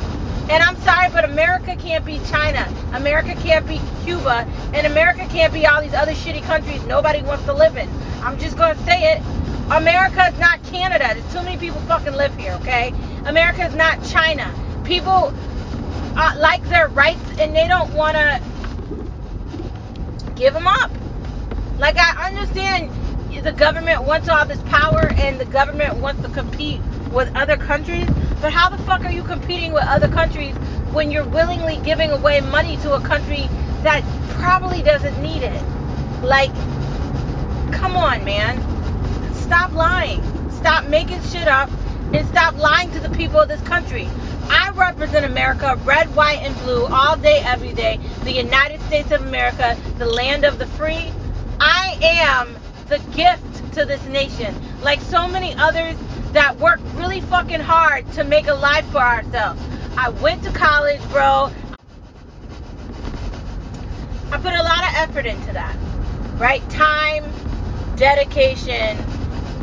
And 0.49 0.61
I'm 0.61 0.75
sorry, 0.81 1.09
but 1.09 1.23
America 1.23 1.75
can't 1.77 2.05
be 2.05 2.19
China. 2.29 2.67
America 2.93 3.33
can't 3.35 3.65
be 3.65 3.79
Cuba. 4.03 4.45
And 4.73 4.85
America 4.85 5.25
can't 5.29 5.53
be 5.53 5.65
all 5.65 5.81
these 5.81 5.93
other 5.93 6.11
shitty 6.11 6.43
countries 6.43 6.83
nobody 6.85 7.21
wants 7.21 7.45
to 7.45 7.53
live 7.53 7.77
in. 7.77 7.89
I'm 8.21 8.37
just 8.37 8.57
going 8.57 8.75
to 8.75 8.83
say 8.83 9.13
it. 9.13 9.21
America 9.71 10.27
is 10.31 10.37
not 10.39 10.61
Canada. 10.65 11.11
There's 11.13 11.33
too 11.33 11.41
many 11.43 11.57
people 11.57 11.79
fucking 11.81 12.13
live 12.13 12.35
here, 12.35 12.53
okay? 12.61 12.93
America 13.25 13.65
is 13.65 13.73
not 13.73 14.03
China. 14.03 14.53
People 14.83 15.33
uh, 16.17 16.35
like 16.39 16.67
their 16.67 16.89
rights 16.89 17.39
and 17.39 17.55
they 17.55 17.67
don't 17.67 17.93
want 17.93 18.15
to 18.15 18.41
give 20.35 20.53
them 20.53 20.67
up. 20.67 20.91
Like, 21.79 21.97
I 21.97 22.27
understand 22.27 22.91
the 23.41 23.51
government 23.51 24.03
wants 24.03 24.29
all 24.29 24.45
this 24.45 24.61
power 24.63 25.11
and 25.17 25.39
the 25.39 25.45
government 25.45 25.95
wants 25.97 26.21
to 26.21 26.29
compete 26.29 26.79
with 27.11 27.33
other 27.35 27.57
countries. 27.57 28.07
But 28.41 28.51
how 28.51 28.69
the 28.69 28.77
fuck 28.83 29.05
are 29.05 29.11
you 29.11 29.23
competing 29.23 29.73
with 29.73 29.83
other 29.83 30.07
countries 30.07 30.55
when 30.91 31.11
you're 31.11 31.25
willingly 31.25 31.77
giving 31.77 32.11
away 32.11 32.41
money 32.41 32.77
to 32.77 32.93
a 32.93 33.01
country 33.01 33.47
that 33.83 34.03
probably 34.39 34.81
doesn't 34.81 35.21
need 35.21 35.43
it? 35.43 35.63
Like, 36.21 36.53
come 37.73 37.95
on, 37.95 38.23
man. 38.23 38.61
Stop 39.35 39.73
lying. 39.73 40.21
Stop 40.51 40.85
making 40.85 41.21
shit 41.23 41.47
up 41.47 41.69
and 42.13 42.27
stop 42.27 42.55
lying 42.57 42.91
to 42.91 42.99
the 42.99 43.09
people 43.09 43.39
of 43.39 43.47
this 43.47 43.61
country. 43.61 44.07
I 44.49 44.71
represent 44.75 45.25
America, 45.25 45.79
red, 45.83 46.13
white, 46.15 46.39
and 46.39 46.55
blue, 46.59 46.85
all 46.85 47.17
day, 47.17 47.41
every 47.43 47.73
day. 47.73 47.99
The 48.23 48.31
United 48.31 48.81
States 48.83 49.11
of 49.11 49.21
America, 49.21 49.77
the 49.97 50.05
land 50.05 50.43
of 50.43 50.59
the 50.59 50.67
free. 50.67 51.11
I 51.59 51.97
am 52.01 52.55
the 52.93 52.99
gift 53.15 53.73
to 53.73 53.85
this 53.85 54.05
nation. 54.05 54.53
Like 54.83 55.01
so 55.01 55.27
many 55.27 55.51
others 55.55 55.95
that 56.33 56.55
work 56.59 56.79
really 56.95 57.21
fucking 57.21 57.59
hard 57.59 58.09
to 58.13 58.23
make 58.23 58.47
a 58.47 58.53
life 58.53 58.85
for 58.91 58.99
ourselves. 58.99 59.59
I 59.97 60.09
went 60.09 60.43
to 60.43 60.51
college, 60.51 61.01
bro. 61.09 61.49
I 64.31 64.37
put 64.37 64.53
a 64.53 64.61
lot 64.61 64.83
of 64.83 65.09
effort 65.09 65.25
into 65.25 65.53
that, 65.53 65.75
right? 66.37 66.67
Time, 66.69 67.23
dedication, 67.95 68.97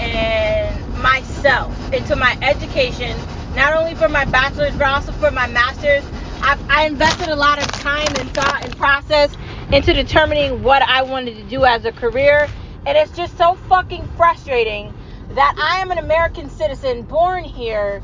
and 0.00 0.99
myself 0.99 1.72
into 1.92 2.16
my 2.16 2.37
education, 2.42 3.16
not 3.54 3.75
only 3.75 3.94
for 3.94 4.08
my 4.08 4.25
bachelor's, 4.25 4.72
but 4.72 4.88
also 4.88 5.12
for 5.12 5.30
my 5.30 5.46
master's. 5.46 6.02
I, 6.42 6.58
I 6.68 6.87
invested 6.87 7.28
a 7.28 7.37
lot 7.37 7.58
of 7.58 7.66
time 7.68 8.08
and 8.18 8.28
thought 8.30 8.64
and 8.64 8.76
process 8.76 9.37
into 9.70 9.92
determining 9.92 10.64
what 10.64 10.82
I 10.82 11.02
wanted 11.02 11.37
to 11.37 11.42
do 11.44 11.64
as 11.64 11.84
a 11.84 11.92
career. 11.92 12.49
And 12.87 12.96
it's 12.96 13.12
just 13.16 13.37
so 13.37 13.54
fucking 13.54 14.08
frustrating 14.16 14.94
that 15.30 15.54
I 15.58 15.80
am 15.80 15.90
an 15.90 15.99
American 15.99 16.50
citizen 16.50 17.02
born 17.02 17.44
here, 17.44 18.02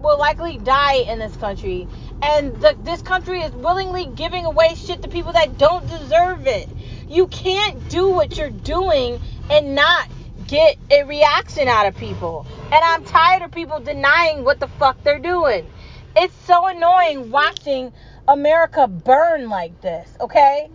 will 0.00 0.18
likely 0.18 0.58
die 0.58 0.96
in 0.96 1.18
this 1.18 1.34
country. 1.36 1.88
And 2.20 2.54
the, 2.60 2.76
this 2.82 3.02
country 3.02 3.40
is 3.40 3.52
willingly 3.52 4.06
giving 4.06 4.44
away 4.44 4.74
shit 4.74 5.02
to 5.02 5.08
people 5.08 5.32
that 5.32 5.58
don't 5.58 5.88
deserve 5.88 6.46
it. 6.46 6.68
You 7.08 7.26
can't 7.28 7.88
do 7.88 8.10
what 8.10 8.36
you're 8.36 8.50
doing 8.50 9.20
and 9.50 9.74
not 9.74 10.08
get 10.46 10.76
a 10.90 11.04
reaction 11.04 11.68
out 11.68 11.86
of 11.86 11.96
people. 11.96 12.46
And 12.66 12.84
I'm 12.84 13.04
tired 13.04 13.42
of 13.42 13.50
people 13.50 13.80
denying 13.80 14.44
what 14.44 14.60
the 14.60 14.68
fuck 14.68 15.02
they're 15.02 15.18
doing. 15.18 15.68
It's 16.14 16.34
so 16.44 16.66
annoying 16.66 17.30
watching 17.30 17.92
America 18.28 18.86
burn 18.86 19.48
like 19.48 19.80
this, 19.80 20.08
okay? 20.20 20.68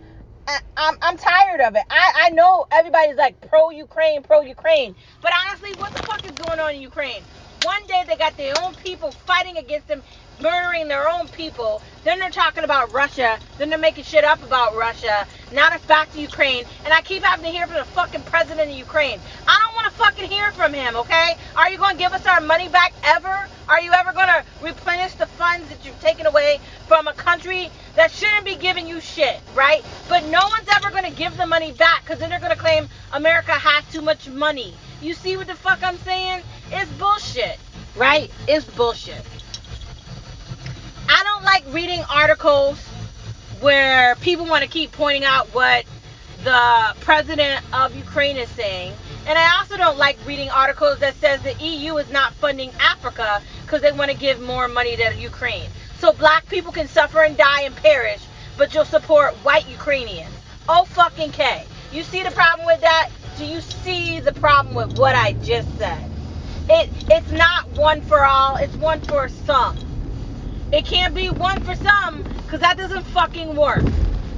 I, 0.48 0.54
am 0.54 0.60
I'm, 0.78 0.98
I'm 1.02 1.18
tired 1.18 1.62
of 1.62 1.76
it. 1.76 1.84
I, 1.90 2.12
I 2.26 2.30
know 2.30 2.66
everybody's 2.72 3.16
like 3.16 3.40
pro 3.42 3.70
Ukraine, 3.70 4.24
pro 4.24 4.42
Ukraine. 4.42 4.96
But 5.22 5.32
honestly, 5.48 5.74
what 5.76 5.94
the 5.94 6.00
fuck 6.02 6.24
is 6.26 6.36
going 6.36 6.60
on 6.60 6.74
in 6.76 6.82
Ukraine? 6.82 7.26
One 7.64 7.86
day 7.88 8.04
they 8.08 8.16
got 8.16 8.36
their 8.38 8.54
own 8.58 8.74
people 8.76 9.12
fighting 9.12 9.58
against 9.58 9.88
them 9.88 10.02
murdering 10.40 10.88
their 10.88 11.08
own 11.08 11.28
people. 11.28 11.82
Then 12.04 12.18
they're 12.18 12.30
talking 12.30 12.64
about 12.64 12.92
Russia. 12.92 13.38
Then 13.58 13.70
they're 13.70 13.78
making 13.78 14.04
shit 14.04 14.24
up 14.24 14.42
about 14.42 14.74
Russia. 14.76 15.26
Now 15.52 15.68
it's 15.72 15.84
back 15.86 16.12
to 16.12 16.20
Ukraine. 16.20 16.64
And 16.84 16.92
I 16.92 17.00
keep 17.02 17.22
having 17.22 17.44
to 17.44 17.50
hear 17.50 17.66
from 17.66 17.76
the 17.76 17.84
fucking 17.84 18.22
president 18.22 18.70
of 18.70 18.76
Ukraine. 18.76 19.20
I 19.46 19.58
don't 19.64 19.74
want 19.74 19.86
to 19.86 19.92
fucking 19.92 20.30
hear 20.30 20.52
from 20.52 20.72
him, 20.72 20.96
okay? 20.96 21.36
Are 21.56 21.70
you 21.70 21.78
going 21.78 21.96
to 21.96 21.98
give 21.98 22.12
us 22.12 22.26
our 22.26 22.40
money 22.40 22.68
back 22.68 22.92
ever? 23.04 23.48
Are 23.68 23.80
you 23.80 23.92
ever 23.92 24.12
going 24.12 24.28
to 24.28 24.44
replenish 24.62 25.12
the 25.14 25.26
funds 25.26 25.68
that 25.68 25.84
you've 25.84 26.00
taken 26.00 26.26
away 26.26 26.60
from 26.86 27.06
a 27.06 27.12
country 27.12 27.70
that 27.96 28.10
shouldn't 28.10 28.46
be 28.46 28.56
giving 28.56 28.86
you 28.86 29.00
shit, 29.00 29.40
right? 29.54 29.84
But 30.08 30.24
no 30.26 30.40
one's 30.48 30.68
ever 30.74 30.90
going 30.90 31.04
to 31.04 31.16
give 31.16 31.36
the 31.36 31.46
money 31.46 31.72
back 31.72 32.02
because 32.02 32.18
then 32.18 32.30
they're 32.30 32.40
going 32.40 32.52
to 32.52 32.58
claim 32.58 32.88
America 33.12 33.52
has 33.52 33.84
too 33.92 34.00
much 34.00 34.28
money. 34.28 34.74
You 35.02 35.14
see 35.14 35.36
what 35.36 35.48
the 35.48 35.54
fuck 35.54 35.82
I'm 35.82 35.98
saying? 35.98 36.42
It's 36.70 36.90
bullshit, 36.92 37.58
right? 37.94 38.30
It's 38.46 38.64
bullshit. 38.64 39.22
Don't 41.38 41.44
like 41.44 41.72
reading 41.72 42.02
articles 42.12 42.84
where 43.60 44.16
people 44.16 44.44
want 44.44 44.64
to 44.64 44.68
keep 44.68 44.90
pointing 44.90 45.22
out 45.22 45.46
what 45.54 45.84
the 46.42 46.96
president 46.98 47.62
of 47.72 47.94
Ukraine 47.94 48.36
is 48.36 48.48
saying. 48.48 48.92
And 49.24 49.38
I 49.38 49.56
also 49.56 49.76
don't 49.76 49.96
like 49.96 50.18
reading 50.26 50.50
articles 50.50 50.98
that 50.98 51.14
says 51.14 51.40
the 51.42 51.54
EU 51.64 51.96
is 51.98 52.10
not 52.10 52.32
funding 52.34 52.72
Africa 52.80 53.40
because 53.62 53.82
they 53.82 53.92
want 53.92 54.10
to 54.10 54.16
give 54.16 54.40
more 54.40 54.66
money 54.66 54.96
to 54.96 55.14
Ukraine. 55.14 55.70
So 56.00 56.12
black 56.12 56.48
people 56.48 56.72
can 56.72 56.88
suffer 56.88 57.22
and 57.22 57.36
die 57.36 57.62
and 57.62 57.76
perish, 57.76 58.22
but 58.56 58.74
you'll 58.74 58.84
support 58.84 59.34
white 59.44 59.68
Ukrainians. 59.68 60.34
Oh 60.68 60.86
fucking 60.86 61.30
K. 61.30 61.64
You 61.92 62.02
see 62.02 62.24
the 62.24 62.32
problem 62.32 62.66
with 62.66 62.80
that? 62.80 63.10
Do 63.36 63.44
you 63.44 63.60
see 63.60 64.18
the 64.18 64.32
problem 64.32 64.74
with 64.74 64.98
what 64.98 65.14
I 65.14 65.34
just 65.34 65.68
said? 65.78 66.10
It 66.68 66.90
it's 67.08 67.30
not 67.30 67.68
one 67.76 68.00
for 68.02 68.24
all, 68.24 68.56
it's 68.56 68.74
one 68.74 69.00
for 69.02 69.28
some. 69.28 69.87
It 70.70 70.84
can't 70.84 71.14
be 71.14 71.30
one 71.30 71.62
for 71.62 71.74
some 71.76 72.22
because 72.44 72.60
that 72.60 72.76
doesn't 72.76 73.04
fucking 73.04 73.56
work. 73.56 73.84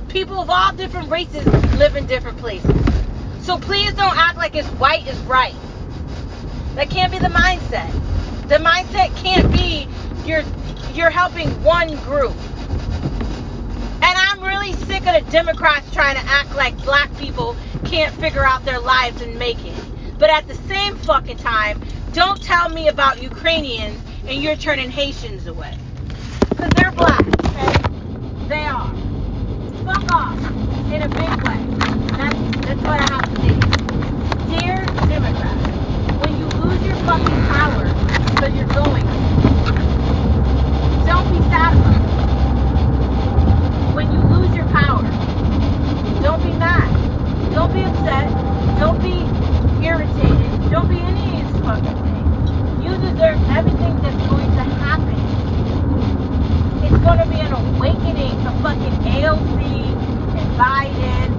People 0.08 0.40
of 0.40 0.49
all 0.49 0.72
different 0.72 1.10
races 1.10 1.44
live 1.76 1.96
in 1.96 2.06
different 2.06 2.38
places. 2.38 2.70
So 3.40 3.58
please 3.58 3.92
don't 3.94 4.16
act 4.16 4.37
like 4.37 4.54
it's 4.54 4.68
white 4.68 5.08
is 5.08 5.18
right. 5.22 5.54
That 6.76 6.88
can't 6.88 7.10
be 7.10 7.18
the 7.18 7.28
mindset. 7.28 7.90
The 8.49 8.56
mindset 8.56 9.16
can't 9.16 9.50
be 9.52 9.88
you're 10.25 10.44
you're 10.92 11.10
helping 11.10 11.49
one 11.64 11.96
group. 12.04 12.37
And 14.02 14.04
I'm 14.04 14.40
really 14.40 14.72
sick 14.84 15.04
of 15.08 15.25
the 15.25 15.28
Democrats 15.32 15.92
trying 15.92 16.14
to 16.14 16.22
act 16.26 16.54
like 16.54 16.76
black 16.84 17.14
people 17.16 17.56
can't 17.84 18.14
figure 18.14 18.44
out 18.44 18.64
their 18.64 18.78
lives 18.78 19.20
and 19.20 19.37
make 19.37 19.64
it. 19.64 19.75
But 20.16 20.30
at 20.30 20.46
the 20.46 20.54
same 20.54 20.94
fucking 20.99 21.38
time, 21.38 21.82
don't 22.12 22.40
tell 22.40 22.68
me 22.68 22.87
about 22.87 23.20
Ukrainians 23.20 24.00
and 24.26 24.40
you're 24.40 24.54
turning 24.54 24.90
Haitians 24.90 25.49
away. 25.49 25.76
Because 26.50 26.71
they're 26.76 26.92
black, 26.92 27.21
okay? 27.47 27.73
They 28.49 28.64
are. 28.66 28.92
Fuck 29.85 30.12
off. 30.12 30.38
In 30.92 31.02
a 31.02 31.09
big 31.09 31.30
way. 31.47 31.61
That's, 32.19 32.37
that's 32.66 32.83
what 32.83 33.00
I 33.00 33.07
have 33.14 33.25
to 33.25 33.35
say. 33.40 33.54
Dear 34.59 34.85
Democrats, 35.07 35.64
when 36.21 36.37
you 36.38 36.47
lose 36.61 36.83
your 36.85 36.97
fucking 37.07 37.42
power, 37.54 37.85
because 38.35 38.52
you're 38.54 38.66
going, 38.75 39.07
don't 41.07 41.28
be 41.30 41.38
sad 41.49 41.73
about 41.76 41.95
it. 41.95 42.11
When 43.95 44.12
you 44.12 44.21
lose 44.35 44.54
your 44.54 44.66
power, 44.66 45.02
don't 46.21 46.42
be 46.42 46.52
mad. 46.59 46.90
Don't 47.54 47.73
be 47.73 47.83
upset. 47.83 48.28
Don't 48.78 49.00
be 49.00 49.23
irritated. 49.87 50.71
Don't 50.71 50.88
be 50.88 50.99
any 50.99 51.42
of 51.42 51.52
these 51.52 51.62
fucking 51.62 51.99
things. 52.02 52.50
You 52.85 52.90
deserve 52.99 53.38
everything 53.50 54.02
that's 54.02 54.28
going 54.28 54.50
to 54.57 54.64
happen 54.83 55.21
it's 56.83 57.04
going 57.04 57.19
to 57.19 57.26
be 57.26 57.38
an 57.38 57.52
awakening 57.52 58.35
to 58.42 58.50
fucking 58.62 58.97
AOC 59.07 59.62
and 60.35 60.59
Biden 60.59 61.30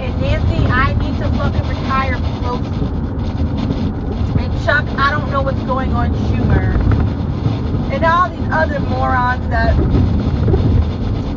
and 0.00 0.20
Nancy. 0.20 0.66
I 0.66 0.94
need 0.94 1.16
to 1.18 1.28
fucking 1.36 1.68
retire 1.68 2.14
Pelosi. 2.14 2.82
And 4.40 4.64
Chuck, 4.64 4.84
I 4.98 5.12
don't 5.12 5.30
know 5.30 5.42
what's 5.42 5.62
going 5.62 5.92
on, 5.92 6.12
Schumer. 6.12 6.74
And 7.92 8.04
all 8.04 8.28
these 8.30 8.48
other 8.50 8.80
morons 8.80 9.48
that 9.50 9.78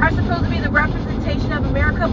are 0.01 0.11
supposed 0.11 0.45
to 0.45 0.49
be 0.49 0.59
the 0.59 0.71
representation 0.71 1.53
of 1.53 1.65
America, 1.65 2.07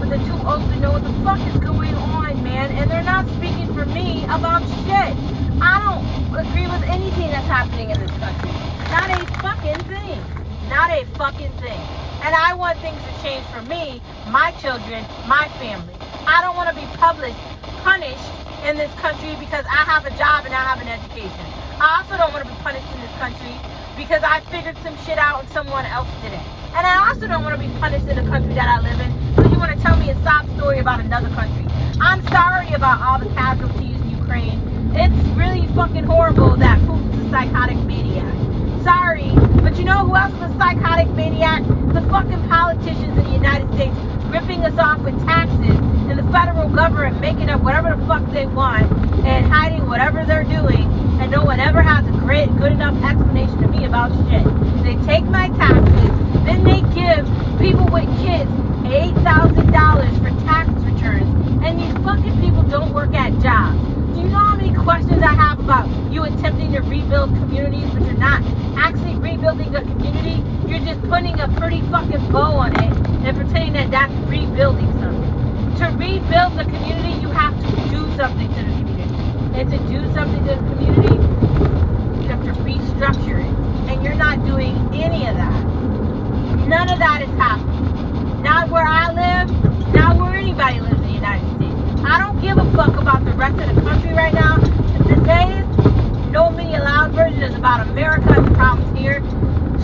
they're 0.59 0.69
to 0.73 0.79
know 0.79 0.91
what 0.91 1.03
the 1.03 1.13
fuck 1.23 1.39
is 1.47 1.59
going 1.59 1.93
on, 1.95 2.43
man. 2.43 2.71
And 2.71 2.89
they're 2.89 3.03
not 3.03 3.27
speaking 3.35 3.71
for 3.73 3.85
me 3.85 4.23
about 4.25 4.61
shit. 4.63 5.13
I 5.61 5.79
don't 5.85 6.35
agree 6.47 6.67
with 6.67 6.81
anything 6.83 7.29
that's 7.29 7.47
happening 7.47 7.91
in 7.91 7.99
this 7.99 8.11
country. 8.17 8.49
Not 8.89 9.09
a 9.11 9.25
fucking 9.41 9.83
thing. 9.85 10.23
Not 10.67 10.89
a 10.89 11.05
fucking 11.17 11.51
thing. 11.53 11.79
And 12.23 12.33
I 12.33 12.55
want 12.55 12.79
things 12.79 13.03
to 13.03 13.13
change 13.21 13.45
for 13.45 13.61
me, 13.61 14.01
my 14.25 14.51
children, 14.53 15.05
my 15.25 15.49
family. 15.59 15.93
I 16.25 16.41
don't 16.41 16.55
want 16.55 16.69
to 16.69 16.75
be 16.75 16.87
published, 16.87 17.37
punished 17.77 18.33
in 18.63 18.77
this 18.77 18.93
country 18.95 19.35
because 19.35 19.65
I 19.65 19.85
have 19.85 20.05
a 20.05 20.11
job 20.11 20.45
and 20.45 20.55
I 20.55 20.63
have 20.63 20.81
an 20.81 20.87
education. 20.87 21.45
I 21.79 21.99
also 22.01 22.17
don't 22.17 22.33
want 22.33 22.47
to 22.47 22.51
be 22.53 22.59
punished 22.61 22.91
in 22.93 23.01
this 23.01 23.13
country 23.13 23.61
because 23.95 24.23
I 24.23 24.41
figured 24.41 24.77
some 24.81 24.97
shit 24.97 25.19
out 25.19 25.41
and 25.41 25.49
someone 25.49 25.85
else 25.85 26.09
didn't. 26.21 26.56
And 26.75 26.85
I 26.85 27.09
also 27.09 27.27
don't 27.27 27.43
want 27.43 27.59
to 27.59 27.67
be 27.67 27.73
punished 27.79 28.07
in 28.07 28.15
the 28.15 28.29
country 28.29 28.53
that 28.53 28.67
I 28.67 28.81
live 28.81 28.99
in 28.99 29.35
So 29.35 29.49
you 29.51 29.59
want 29.59 29.75
to 29.75 29.81
tell 29.81 29.97
me 29.97 30.09
a 30.09 30.23
sob 30.23 30.49
story 30.57 30.79
about 30.79 30.99
another 30.99 31.29
country. 31.29 31.65
I'm 31.99 32.25
sorry 32.27 32.71
about 32.73 33.01
all 33.01 33.19
the 33.19 33.33
casualties 33.35 33.99
in 34.01 34.09
Ukraine. 34.17 34.61
It's 34.95 35.15
really 35.37 35.67
fucking 35.75 36.03
horrible 36.03 36.55
that 36.57 36.79
Putin's 36.81 37.27
a 37.27 37.29
psychotic 37.29 37.77
maniac 37.79 38.37
sorry, 38.87 39.33
but 39.61 39.77
you 39.77 39.83
know 39.83 40.07
who 40.07 40.15
else 40.15 40.33
is 40.35 40.55
a 40.55 40.57
psychotic 40.57 41.09
maniac? 41.09 41.61
The 41.93 41.99
fucking 42.09 42.47
politicians 42.47 43.17
in 43.17 43.23
the 43.25 43.31
United 43.31 43.67
States 43.73 43.93
ripping 44.31 44.63
us 44.63 44.79
off 44.79 44.99
with 45.01 45.19
taxes 45.25 45.86
and 46.09 46.19
the 46.19 46.31
federal 46.31 46.69
government 46.69 47.19
making 47.19 47.49
up 47.49 47.61
whatever 47.61 47.95
the 47.95 48.05
fuck 48.05 48.25
they 48.31 48.45
want 48.47 48.89
and 49.25 49.45
hiding 49.45 49.87
whatever 49.87 50.23
they're 50.25 50.43
doing 50.45 50.83
and 51.19 51.29
no 51.29 51.43
one 51.43 51.59
ever 51.59 51.81
has 51.81 52.07
a 52.07 52.11
great 52.19 52.49
good 52.57 52.71
enough 52.71 52.95
explanation 53.03 53.57
to 53.61 53.67
me 53.67 53.85
about 53.85 54.11
shit. 54.29 54.45
They 54.83 54.95
take 55.05 55.25
my 55.25 55.49
taxes, 55.49 56.11
then 56.45 56.63
they 56.63 56.81
give 56.95 57.25
people 57.59 57.85
with 57.91 58.07
kids 58.23 58.49
$8,000 58.87 60.21
for 60.21 60.45
tax 60.45 60.69
returns 60.83 61.37
and 61.65 61.79
these 61.79 61.93
fucking 62.05 62.39
people 62.39 62.63
don't 62.63 62.93
work 62.93 63.13
at 63.13 63.31
jobs. 63.41 63.77
Do 64.15 64.21
you 64.21 64.29
know 64.29 64.37
how 64.37 64.55
many 64.55 64.73
questions 64.73 65.21
I 65.21 65.33
have 65.33 65.59
about 65.59 65.89
you 66.11 66.23
attempting 66.23 66.71
to 66.71 66.79
rebuild 66.81 67.29
communities, 67.31 67.89
but 67.93 68.03
you're 68.03 68.17
not 68.17 68.41
actually 68.77 69.15
rebuilding 69.15 69.75
a 69.75 69.81
community? 69.81 70.41
You're 70.67 70.79
just 70.79 71.01
putting 71.09 71.37
a 71.39 71.47
pretty 71.59 71.81
fucking 71.91 72.31
bow 72.31 72.53
on 72.53 72.71
it 72.73 72.97
and 73.27 73.35
pretending 73.35 73.73
that 73.73 73.91
that's 73.91 74.13
rebuilding 74.29 74.87
something. 74.99 75.26
To 75.77 75.85
rebuild 75.93 76.57
the 76.57 76.63
community, 76.63 77.21
you 77.21 77.27
have 77.29 77.55
to 77.55 77.89
do 77.89 78.01
something 78.17 78.47
to 78.49 78.61
the 78.63 78.71
community. 78.81 79.13
And 79.53 79.69
to 79.69 79.77
do 79.77 80.11
something 80.11 80.43
to 80.47 80.55
the 80.55 80.61
community, 80.73 81.15
you 82.23 82.29
have 82.29 82.43
to 82.45 82.51
restructure 82.63 83.39
it. 83.39 83.53
And 83.87 84.03
you're 84.03 84.15
not 84.15 84.43
doing 84.43 84.75
any 84.93 85.27
of 85.27 85.35
that. 85.35 85.63
None 86.67 86.89
of 86.89 86.97
that 86.97 87.21
is 87.21 87.29
happening. 87.37 88.41
Not 88.41 88.69
where 88.69 88.85
I 88.87 89.11
live, 89.13 89.93
not 89.93 90.17
where 90.17 90.33
anybody 90.33 90.79
lives 90.79 90.95
in 90.95 91.01
the 91.03 91.13
United 91.13 91.47
States. 91.57 92.01
I 92.03 92.17
don't 92.19 92.41
give 92.41 92.57
a 92.57 92.71
fuck 92.71 92.97
about 92.97 93.23
the 93.23 93.33
rest 93.33 93.59
of 93.59 93.75
the 93.75 93.81
country 93.81 94.13
right 94.13 94.33
now. 94.33 94.57
Today's 95.07 95.65
No 96.31 96.49
Media 96.49 96.81
Allowed 96.81 97.11
version 97.11 97.43
is 97.43 97.53
about 97.53 97.87
America 97.87 98.33
and 98.35 98.47
the 98.47 98.51
problems 98.55 98.97
here. 98.97 99.21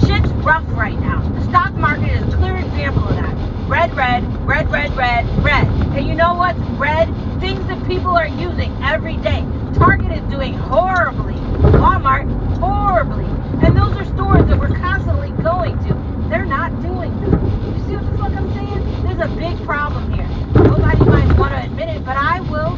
Shit's 0.07 0.31
rough 0.41 0.65
right 0.69 0.99
now. 0.99 1.21
The 1.35 1.43
stock 1.43 1.73
market 1.75 2.13
is 2.13 2.33
a 2.33 2.37
clear 2.37 2.57
example 2.57 3.07
of 3.07 3.15
that. 3.15 3.52
Red, 3.67 3.95
red, 3.95 4.23
red, 4.45 4.69
red, 4.69 4.95
red, 4.95 5.43
red. 5.43 5.67
And 5.95 6.05
you 6.05 6.15
know 6.15 6.33
what's 6.33 6.59
red? 6.77 7.07
Things 7.39 7.65
that 7.67 7.87
people 7.87 8.11
are 8.11 8.27
using 8.27 8.71
every 8.83 9.15
day. 9.17 9.45
Target 9.75 10.11
is 10.11 10.29
doing 10.29 10.53
horribly. 10.53 11.33
Walmart, 11.79 12.27
horribly. 12.59 13.25
And 13.65 13.75
those 13.75 13.95
are 13.95 14.05
stores 14.05 14.45
that 14.47 14.59
we're 14.59 14.75
constantly 14.75 15.31
going 15.41 15.77
to. 15.85 16.27
They're 16.29 16.45
not 16.45 16.71
doing 16.81 17.17
good. 17.19 17.31
You 17.31 17.85
see 17.85 17.95
what 17.95 18.11
the 18.11 18.17
fuck 18.17 18.31
I'm 18.33 18.53
saying? 18.53 19.03
There's 19.03 19.31
a 19.31 19.33
big 19.35 19.65
problem 19.65 20.11
here. 20.11 20.27
Nobody 20.55 21.05
might 21.05 21.37
want 21.37 21.53
to 21.53 21.63
admit 21.63 21.89
it, 21.89 22.03
but 22.03 22.17
I 22.17 22.41
will. 22.41 22.77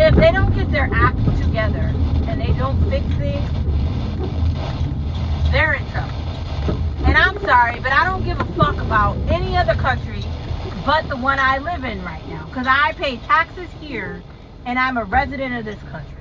If 0.00 0.14
they 0.14 0.30
don't 0.30 0.54
get 0.54 0.70
their 0.70 0.88
act 0.92 1.18
together 1.42 1.92
and 2.28 2.40
they 2.40 2.52
don't 2.52 2.78
fix 2.88 3.04
things, 3.16 3.50
they're 5.50 5.74
in 5.74 5.90
trouble. 5.90 6.14
And 7.04 7.16
I'm 7.16 7.40
sorry, 7.40 7.80
but 7.80 7.92
I 7.92 8.04
don't 8.04 8.24
give 8.24 8.38
a 8.38 8.44
fuck 8.54 8.80
about 8.80 9.16
any 9.28 9.56
other 9.56 9.74
country 9.74 10.22
but 10.88 11.06
the 11.06 11.16
one 11.28 11.38
I 11.38 11.58
live 11.58 11.84
in 11.84 12.02
right 12.02 12.26
now. 12.26 12.46
Because 12.46 12.66
I 12.66 12.94
pay 12.94 13.18
taxes 13.18 13.68
here 13.82 14.22
and 14.64 14.78
I'm 14.78 14.96
a 14.96 15.04
resident 15.04 15.54
of 15.56 15.66
this 15.66 15.78
country. 15.90 16.18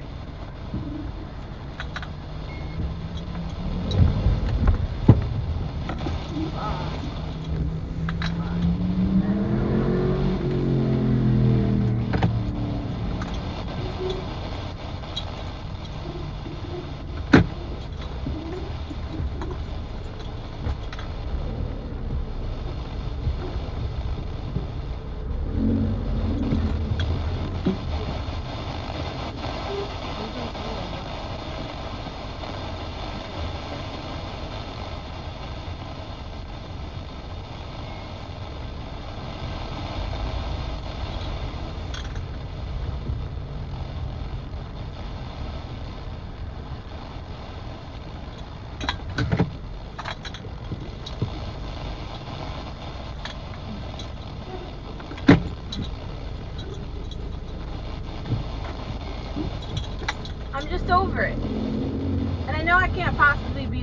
I'm 60.57 60.67
just 60.69 60.89
over 60.89 61.21
it. 61.21 61.37
And 61.37 62.49
I 62.49 62.63
know 62.63 62.77
I 62.77 62.87
can't 62.87 63.15
possibly 63.15 63.67
be 63.67 63.81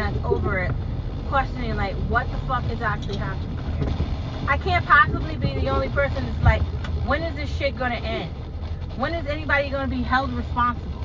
that's 0.00 0.16
over 0.24 0.58
it, 0.58 0.72
questioning 1.28 1.76
like 1.76 1.94
what 2.08 2.30
the 2.30 2.38
fuck 2.48 2.64
is 2.70 2.80
actually 2.80 3.18
happening 3.18 3.58
here. 3.78 4.48
I 4.48 4.56
can't 4.56 4.84
possibly 4.86 5.36
be 5.36 5.54
the 5.54 5.68
only 5.68 5.90
person 5.90 6.24
that's 6.24 6.42
like, 6.42 6.62
when 7.06 7.22
is 7.22 7.36
this 7.36 7.54
shit 7.54 7.76
gonna 7.76 7.96
end? 7.96 8.32
When 8.96 9.12
is 9.12 9.26
anybody 9.26 9.68
gonna 9.68 9.88
be 9.88 10.02
held 10.02 10.32
responsible? 10.32 11.02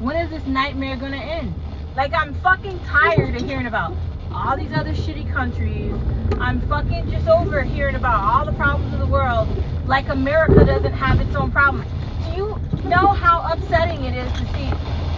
When 0.00 0.16
is 0.16 0.30
this 0.30 0.46
nightmare 0.46 0.96
gonna 0.96 1.16
end? 1.16 1.54
Like 1.94 2.14
I'm 2.14 2.34
fucking 2.40 2.80
tired 2.84 3.36
of 3.36 3.42
hearing 3.42 3.66
about 3.66 3.94
all 4.32 4.56
these 4.56 4.72
other 4.72 4.92
shitty 4.92 5.30
countries. 5.30 5.92
I'm 6.40 6.66
fucking 6.68 7.10
just 7.10 7.28
over 7.28 7.62
hearing 7.62 7.96
about 7.96 8.22
all 8.22 8.46
the 8.46 8.52
problems 8.52 8.94
of 8.94 9.00
the 9.00 9.06
world 9.06 9.48
like 9.86 10.08
America 10.08 10.64
doesn't 10.64 10.92
have 10.92 11.20
its 11.20 11.34
own 11.36 11.52
problems. 11.52 11.90
Do 12.24 12.30
you 12.32 12.88
know 12.88 13.08
how 13.08 13.46
upsetting 13.52 14.04
it 14.04 14.14
is 14.14 14.32
to 14.32 14.46
see 14.54 14.70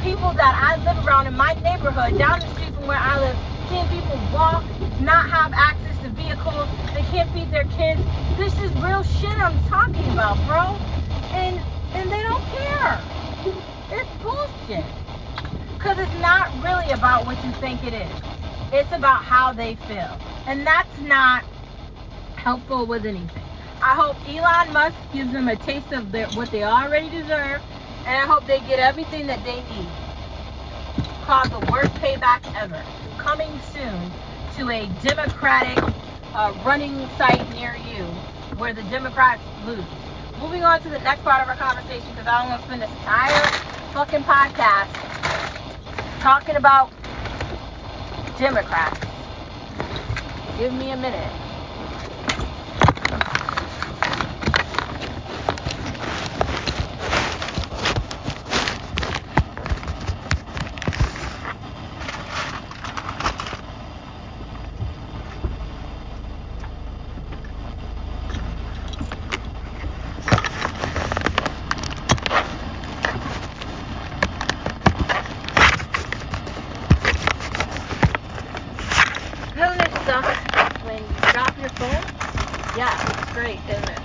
people 0.03 0.33
that 0.33 0.55
I 0.57 0.83
live 0.85 1.07
around 1.07 1.27
in 1.27 1.37
my 1.37 1.53
neighborhood, 1.55 2.19
down 2.19 2.41
the 2.41 2.49
street 2.55 2.70
where 2.87 2.99
I 2.99 3.21
live, 3.21 3.39
Can't 3.69 3.91
people 3.91 4.19
walk, 4.33 4.65
not 5.01 5.31
have 5.31 5.53
access 5.55 5.99
to 6.01 6.11
vehicles, 6.11 6.69
they 6.95 7.03
can't 7.05 7.31
feed 7.33 7.51
their 7.51 7.65
kids. 7.67 8.03
This 8.37 8.59
is 8.61 8.73
real 8.77 9.03
shit 9.03 9.31
I'm 9.39 9.61
talking 9.65 10.09
about, 10.11 10.45
bro. 10.47 10.81
And 11.33 11.61
and 11.95 12.11
they 12.13 12.23
don't 12.23 12.47
care. 12.51 13.05
It's 13.91 14.11
bullshit. 14.23 14.87
Because 15.79 15.99
it's 15.99 16.15
not 16.15 16.61
really 16.63 16.91
about 16.91 17.27
what 17.27 17.43
you 17.45 17.53
think 17.55 17.85
it 17.85 17.95
is. 17.95 18.19
It's 18.73 18.93
about 18.93 19.25
how 19.25 19.53
they 19.53 19.77
feel. 19.77 20.21
And 20.47 20.67
that's 20.67 20.99
not 20.99 21.45
helpful 22.37 22.87
with 22.87 23.07
anything. 23.07 23.45
I 23.83 23.95
hope 23.97 24.19
Elon 24.29 24.73
Musk 24.73 24.97
gives 25.13 25.33
them 25.33 25.49
a 25.49 25.57
taste 25.57 25.93
of 25.93 26.13
their, 26.13 26.29
what 26.29 26.51
they 26.51 26.65
already 26.65 27.11
deserve, 27.11 27.63
and 28.07 28.09
I 28.17 28.27
hope 28.27 28.47
they 28.47 28.61
get 28.61 28.79
everything 28.79 29.27
that 29.29 29.45
they 29.45 29.63
need. 29.63 30.00
Called 31.31 31.53
the 31.53 31.71
worst 31.71 31.95
payback 32.03 32.41
ever. 32.61 32.85
Coming 33.17 33.61
soon 33.73 34.11
to 34.57 34.69
a 34.69 34.89
Democratic 35.01 35.79
uh, 36.35 36.53
running 36.65 37.09
site 37.11 37.49
near 37.55 37.77
you 37.77 38.03
where 38.59 38.75
the 38.75 38.83
Democrats 38.83 39.41
lose. 39.65 39.85
Moving 40.41 40.65
on 40.65 40.81
to 40.81 40.89
the 40.89 40.99
next 40.99 41.23
part 41.23 41.41
of 41.41 41.49
our 41.49 41.55
conversation 41.55 42.09
because 42.11 42.27
I 42.27 42.41
don't 42.41 42.49
want 42.49 42.63
to 42.63 42.67
spend 42.67 42.83
this 42.83 42.91
entire 42.91 43.47
fucking 43.93 44.25
podcast 44.25 44.91
talking 46.19 46.57
about 46.57 46.91
Democrats. 48.37 48.99
Give 50.59 50.73
me 50.73 50.91
a 50.91 50.97
minute. 50.97 51.33
Doesn't 79.61 79.83
it 79.83 79.93
suck 80.07 80.25
when 80.85 81.03
you 81.03 81.33
drop 81.33 81.59
your 81.59 81.69
phone? 81.71 81.91
Yeah, 82.79 83.21
it's 83.21 83.33
great, 83.35 83.61
isn't 83.69 83.91
it? 83.91 84.01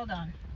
Hold 0.00 0.12
on. 0.12 0.49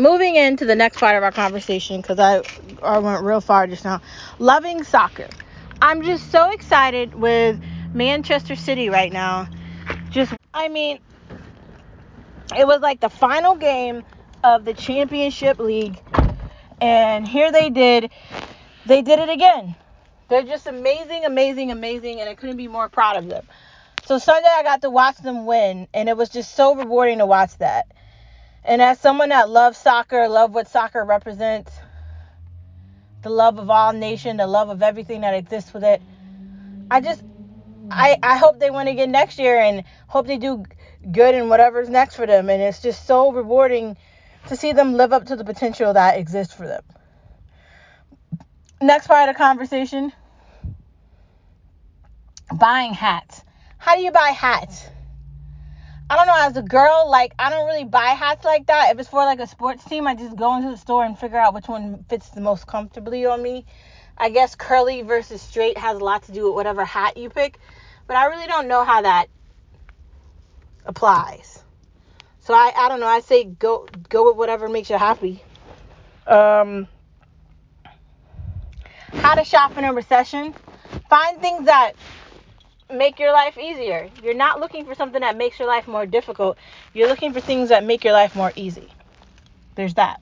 Moving 0.00 0.36
into 0.36 0.64
the 0.64 0.74
next 0.74 0.98
part 0.98 1.16
of 1.16 1.22
our 1.22 1.32
conversation 1.32 2.00
because 2.00 2.18
I, 2.18 2.42
I 2.82 2.98
went 2.98 3.22
real 3.22 3.40
far 3.40 3.66
just 3.66 3.84
now. 3.84 4.00
Loving 4.38 4.82
soccer. 4.82 5.28
I'm 5.82 6.02
just 6.02 6.30
so 6.30 6.50
excited 6.50 7.14
with 7.14 7.60
Manchester 7.92 8.56
City 8.56 8.88
right 8.88 9.12
now. 9.12 9.48
Just, 10.10 10.32
I 10.52 10.68
mean, 10.68 10.98
it 12.56 12.66
was 12.66 12.80
like 12.80 13.00
the 13.00 13.08
final 13.08 13.54
game 13.54 14.02
of 14.42 14.64
the 14.64 14.74
Championship 14.74 15.58
League, 15.58 16.00
and 16.80 17.26
here 17.26 17.52
they 17.52 17.70
did, 17.70 18.10
they 18.86 19.02
did 19.02 19.18
it 19.18 19.28
again. 19.28 19.76
They're 20.28 20.42
just 20.42 20.66
amazing, 20.66 21.24
amazing, 21.24 21.70
amazing, 21.70 22.20
and 22.20 22.28
I 22.28 22.34
couldn't 22.34 22.56
be 22.56 22.68
more 22.68 22.88
proud 22.88 23.16
of 23.16 23.28
them. 23.28 23.46
So 24.04 24.18
Sunday 24.18 24.48
I 24.52 24.62
got 24.62 24.82
to 24.82 24.90
watch 24.90 25.18
them 25.18 25.44
win, 25.44 25.88
and 25.92 26.08
it 26.08 26.16
was 26.16 26.30
just 26.30 26.54
so 26.54 26.74
rewarding 26.74 27.18
to 27.18 27.26
watch 27.26 27.56
that. 27.58 27.86
And 28.64 28.82
as 28.82 29.00
someone 29.00 29.30
that 29.30 29.50
loves 29.50 29.78
soccer, 29.78 30.28
love 30.28 30.54
what 30.54 30.68
soccer 30.68 31.04
represents, 31.04 31.72
the 33.22 33.30
love 33.30 33.58
of 33.58 33.70
all 33.70 33.92
nation, 33.92 34.36
the 34.38 34.46
love 34.46 34.68
of 34.70 34.82
everything 34.82 35.22
that 35.22 35.34
exists 35.34 35.74
with 35.74 35.84
it, 35.84 36.02
I 36.90 37.00
just 37.00 37.22
I 37.90 38.16
I 38.22 38.36
hope 38.38 38.58
they 38.58 38.70
win 38.70 38.88
again 38.88 39.12
next 39.12 39.38
year 39.38 39.58
and 39.58 39.84
hope 40.08 40.26
they 40.26 40.38
do 40.38 40.64
good 41.10 41.34
in 41.34 41.48
whatever's 41.48 41.88
next 41.88 42.16
for 42.16 42.26
them. 42.26 42.50
And 42.50 42.62
it's 42.62 42.82
just 42.82 43.06
so 43.06 43.32
rewarding 43.32 43.96
to 44.48 44.56
see 44.56 44.72
them 44.72 44.94
live 44.94 45.12
up 45.12 45.26
to 45.26 45.36
the 45.36 45.44
potential 45.44 45.92
that 45.94 46.18
exists 46.18 46.54
for 46.54 46.66
them. 46.66 46.82
Next 48.82 49.06
part 49.08 49.28
of 49.28 49.34
the 49.34 49.38
conversation 49.38 50.12
buying 52.58 52.94
hats. 52.94 53.44
How 53.78 53.96
do 53.96 54.02
you 54.02 54.12
buy 54.12 54.30
hats? 54.30 54.88
I 56.10 56.16
don't 56.16 56.26
know, 56.26 56.34
as 56.38 56.56
a 56.56 56.62
girl, 56.62 57.08
like 57.08 57.34
I 57.38 57.50
don't 57.50 57.66
really 57.66 57.84
buy 57.84 58.06
hats 58.06 58.44
like 58.44 58.66
that. 58.66 58.90
If 58.90 58.98
it's 58.98 59.08
for 59.08 59.20
like 59.20 59.38
a 59.38 59.46
sports 59.46 59.84
team, 59.84 60.08
I 60.08 60.16
just 60.16 60.34
go 60.34 60.56
into 60.56 60.68
the 60.68 60.76
store 60.76 61.04
and 61.04 61.16
figure 61.16 61.38
out 61.38 61.54
which 61.54 61.68
one 61.68 62.04
fits 62.08 62.30
the 62.30 62.40
most 62.40 62.66
comfortably 62.66 63.26
on 63.26 63.40
me. 63.40 63.64
I 64.18 64.30
guess 64.30 64.56
curly 64.56 65.02
versus 65.02 65.40
straight 65.40 65.78
has 65.78 65.98
a 65.98 66.04
lot 66.04 66.24
to 66.24 66.32
do 66.32 66.46
with 66.46 66.54
whatever 66.54 66.84
hat 66.84 67.16
you 67.16 67.30
pick, 67.30 67.60
but 68.08 68.16
I 68.16 68.26
really 68.26 68.48
don't 68.48 68.66
know 68.66 68.82
how 68.82 69.02
that 69.02 69.26
applies. 70.84 71.62
So 72.40 72.54
I, 72.54 72.72
I 72.76 72.88
don't 72.88 72.98
know. 72.98 73.06
I 73.06 73.20
say 73.20 73.44
go 73.44 73.86
go 74.08 74.26
with 74.26 74.36
whatever 74.36 74.68
makes 74.68 74.90
you 74.90 74.98
happy. 74.98 75.44
Um, 76.26 76.88
how 79.12 79.36
to 79.36 79.44
shop 79.44 79.78
in 79.78 79.84
a 79.84 79.92
recession. 79.92 80.56
Find 81.08 81.40
things 81.40 81.66
that 81.66 81.92
make 82.92 83.18
your 83.18 83.32
life 83.32 83.56
easier. 83.58 84.08
You're 84.22 84.34
not 84.34 84.60
looking 84.60 84.84
for 84.84 84.94
something 84.94 85.20
that 85.20 85.36
makes 85.36 85.58
your 85.58 85.68
life 85.68 85.86
more 85.86 86.06
difficult. 86.06 86.58
You're 86.92 87.08
looking 87.08 87.32
for 87.32 87.40
things 87.40 87.68
that 87.68 87.84
make 87.84 88.04
your 88.04 88.12
life 88.12 88.34
more 88.34 88.52
easy. 88.56 88.88
There's 89.74 89.94
that. 89.94 90.20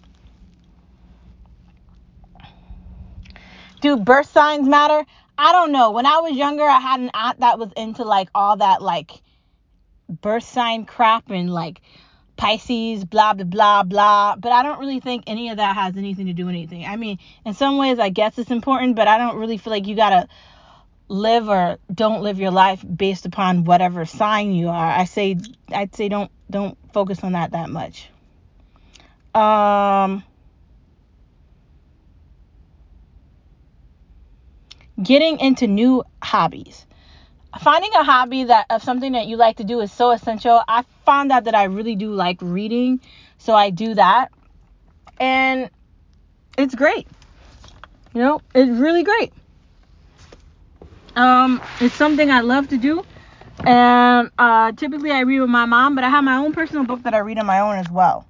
Do 3.80 3.96
birth 3.96 4.30
signs 4.30 4.68
matter? 4.68 5.04
I 5.36 5.52
don't 5.52 5.70
know. 5.70 5.92
When 5.92 6.06
I 6.06 6.18
was 6.18 6.36
younger, 6.36 6.64
I 6.64 6.80
had 6.80 7.00
an 7.00 7.10
aunt 7.14 7.40
that 7.40 7.58
was 7.58 7.70
into 7.76 8.04
like 8.04 8.28
all 8.34 8.56
that 8.56 8.82
like 8.82 9.12
birth 10.08 10.44
sign 10.44 10.84
crap 10.84 11.30
and 11.30 11.52
like 11.52 11.80
Pisces, 12.36 13.04
blah, 13.04 13.34
blah, 13.34 13.44
blah, 13.44 13.82
blah. 13.82 14.36
But 14.36 14.52
I 14.52 14.62
don't 14.62 14.78
really 14.78 15.00
think 15.00 15.24
any 15.26 15.50
of 15.50 15.56
that 15.56 15.74
has 15.74 15.96
anything 15.96 16.26
to 16.26 16.32
do 16.32 16.46
with 16.46 16.54
anything. 16.54 16.84
I 16.86 16.96
mean, 16.96 17.18
in 17.44 17.52
some 17.54 17.78
ways, 17.78 17.98
I 17.98 18.10
guess 18.10 18.38
it's 18.38 18.50
important, 18.50 18.96
but 18.96 19.08
I 19.08 19.18
don't 19.18 19.36
really 19.36 19.58
feel 19.58 19.72
like 19.72 19.86
you 19.86 19.96
got 19.96 20.10
to 20.10 20.28
live 21.08 21.48
or 21.48 21.78
don't 21.92 22.22
live 22.22 22.38
your 22.38 22.50
life 22.50 22.84
based 22.96 23.26
upon 23.26 23.64
whatever 23.64 24.04
sign 24.04 24.52
you 24.52 24.68
are. 24.68 24.90
I 24.90 25.04
say 25.04 25.36
I'd 25.72 25.94
say 25.94 26.08
don't 26.08 26.30
don't 26.50 26.76
focus 26.92 27.24
on 27.24 27.32
that 27.32 27.52
that 27.52 27.70
much. 27.70 28.08
Um 29.34 30.22
getting 35.02 35.38
into 35.40 35.66
new 35.66 36.04
hobbies. 36.22 36.84
Finding 37.60 37.90
a 37.94 38.04
hobby 38.04 38.44
that 38.44 38.66
of 38.68 38.82
something 38.82 39.12
that 39.12 39.26
you 39.26 39.36
like 39.36 39.56
to 39.56 39.64
do 39.64 39.80
is 39.80 39.90
so 39.90 40.10
essential. 40.10 40.62
I 40.68 40.84
found 41.06 41.32
out 41.32 41.44
that 41.44 41.54
I 41.54 41.64
really 41.64 41.96
do 41.96 42.12
like 42.12 42.38
reading, 42.42 43.00
so 43.38 43.54
I 43.54 43.70
do 43.70 43.94
that. 43.94 44.30
And 45.18 45.70
it's 46.58 46.74
great. 46.74 47.08
You 48.12 48.20
know, 48.20 48.40
it's 48.54 48.70
really 48.70 49.02
great. 49.02 49.32
Um, 51.18 51.62
it's 51.80 51.96
something 51.96 52.30
I 52.30 52.42
love 52.42 52.68
to 52.70 52.78
do. 52.78 53.04
And 53.66 54.30
uh, 54.38 54.72
typically 54.72 55.12
I 55.12 55.20
read 55.22 55.40
with 55.40 55.50
my 55.50 55.66
mom, 55.66 55.96
but 55.96 56.04
I 56.04 56.10
have 56.10 56.24
my 56.24 56.36
own 56.36 56.52
personal 56.52 56.84
book 56.84 57.04
that 57.04 57.14
I 57.14 57.18
read 57.20 57.38
on 57.38 57.46
my 57.46 57.60
own 57.60 57.76
as 57.76 57.90
well. 57.90 58.27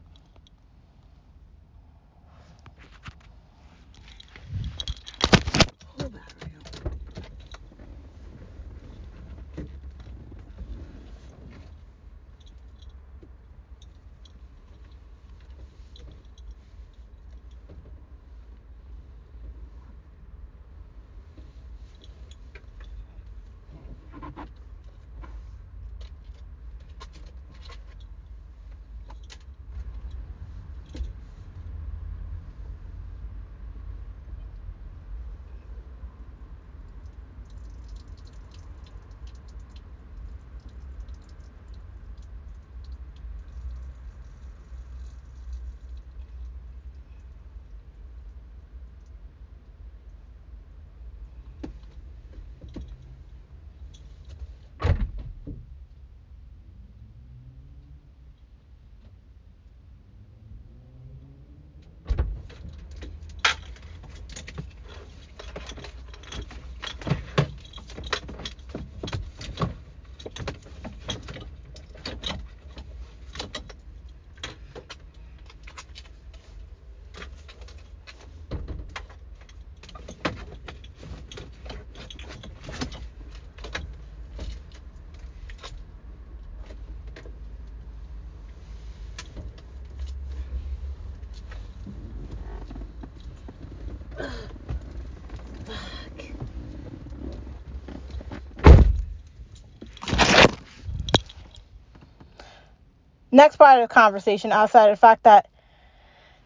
Next 103.33 103.57
part 103.57 103.81
of 103.81 103.88
the 103.88 103.92
conversation, 103.92 104.52
outside 104.52 104.90
of 104.90 104.96
the 104.96 105.00
fact 105.00 105.24
that 105.24 105.48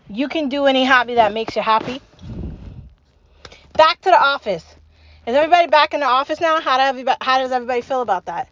you 0.09 0.29
can 0.29 0.49
do 0.49 0.67
any 0.67 0.85
hobby 0.85 1.15
that 1.15 1.33
makes 1.33 1.57
you 1.57 1.63
happy. 1.63 2.01
Back 3.75 4.01
to 4.03 4.11
the 4.11 4.21
office. 4.21 4.65
Is 5.27 5.35
everybody 5.35 5.69
back 5.69 5.95
in 5.95 6.01
the 6.01 6.07
office 6.07 6.41
now? 6.41 6.61
How, 6.61 6.77
do 6.77 6.83
everybody, 6.83 7.17
how 7.21 7.39
does 7.39 7.53
everybody 7.53 7.81
feel 7.81 8.03
about 8.03 8.27
that? 8.27 8.49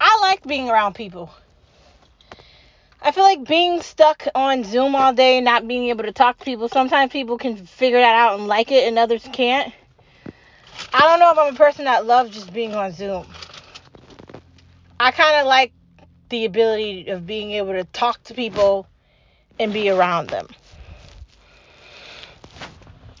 I 0.00 0.18
like 0.22 0.42
being 0.44 0.70
around 0.70 0.94
people. 0.94 1.30
I 3.02 3.12
feel 3.12 3.24
like 3.24 3.44
being 3.44 3.80
stuck 3.80 4.26
on 4.34 4.62
Zoom 4.62 4.94
all 4.94 5.14
day, 5.14 5.40
not 5.40 5.66
being 5.66 5.86
able 5.86 6.04
to 6.04 6.12
talk 6.12 6.38
to 6.38 6.44
people, 6.44 6.68
sometimes 6.68 7.10
people 7.10 7.38
can 7.38 7.56
figure 7.56 7.98
that 7.98 8.14
out 8.14 8.38
and 8.38 8.46
like 8.46 8.70
it 8.70 8.86
and 8.86 8.98
others 8.98 9.26
can't. 9.32 9.72
I 10.92 11.00
don't 11.00 11.18
know 11.18 11.32
if 11.32 11.38
I'm 11.38 11.54
a 11.54 11.56
person 11.56 11.86
that 11.86 12.04
loves 12.04 12.30
just 12.32 12.52
being 12.52 12.74
on 12.74 12.92
Zoom. 12.92 13.26
I 14.98 15.12
kind 15.12 15.40
of 15.40 15.46
like 15.46 15.72
the 16.28 16.44
ability 16.44 17.08
of 17.08 17.26
being 17.26 17.52
able 17.52 17.72
to 17.72 17.84
talk 17.84 18.22
to 18.24 18.34
people 18.34 18.86
and 19.58 19.72
be 19.72 19.88
around 19.88 20.28
them. 20.28 20.48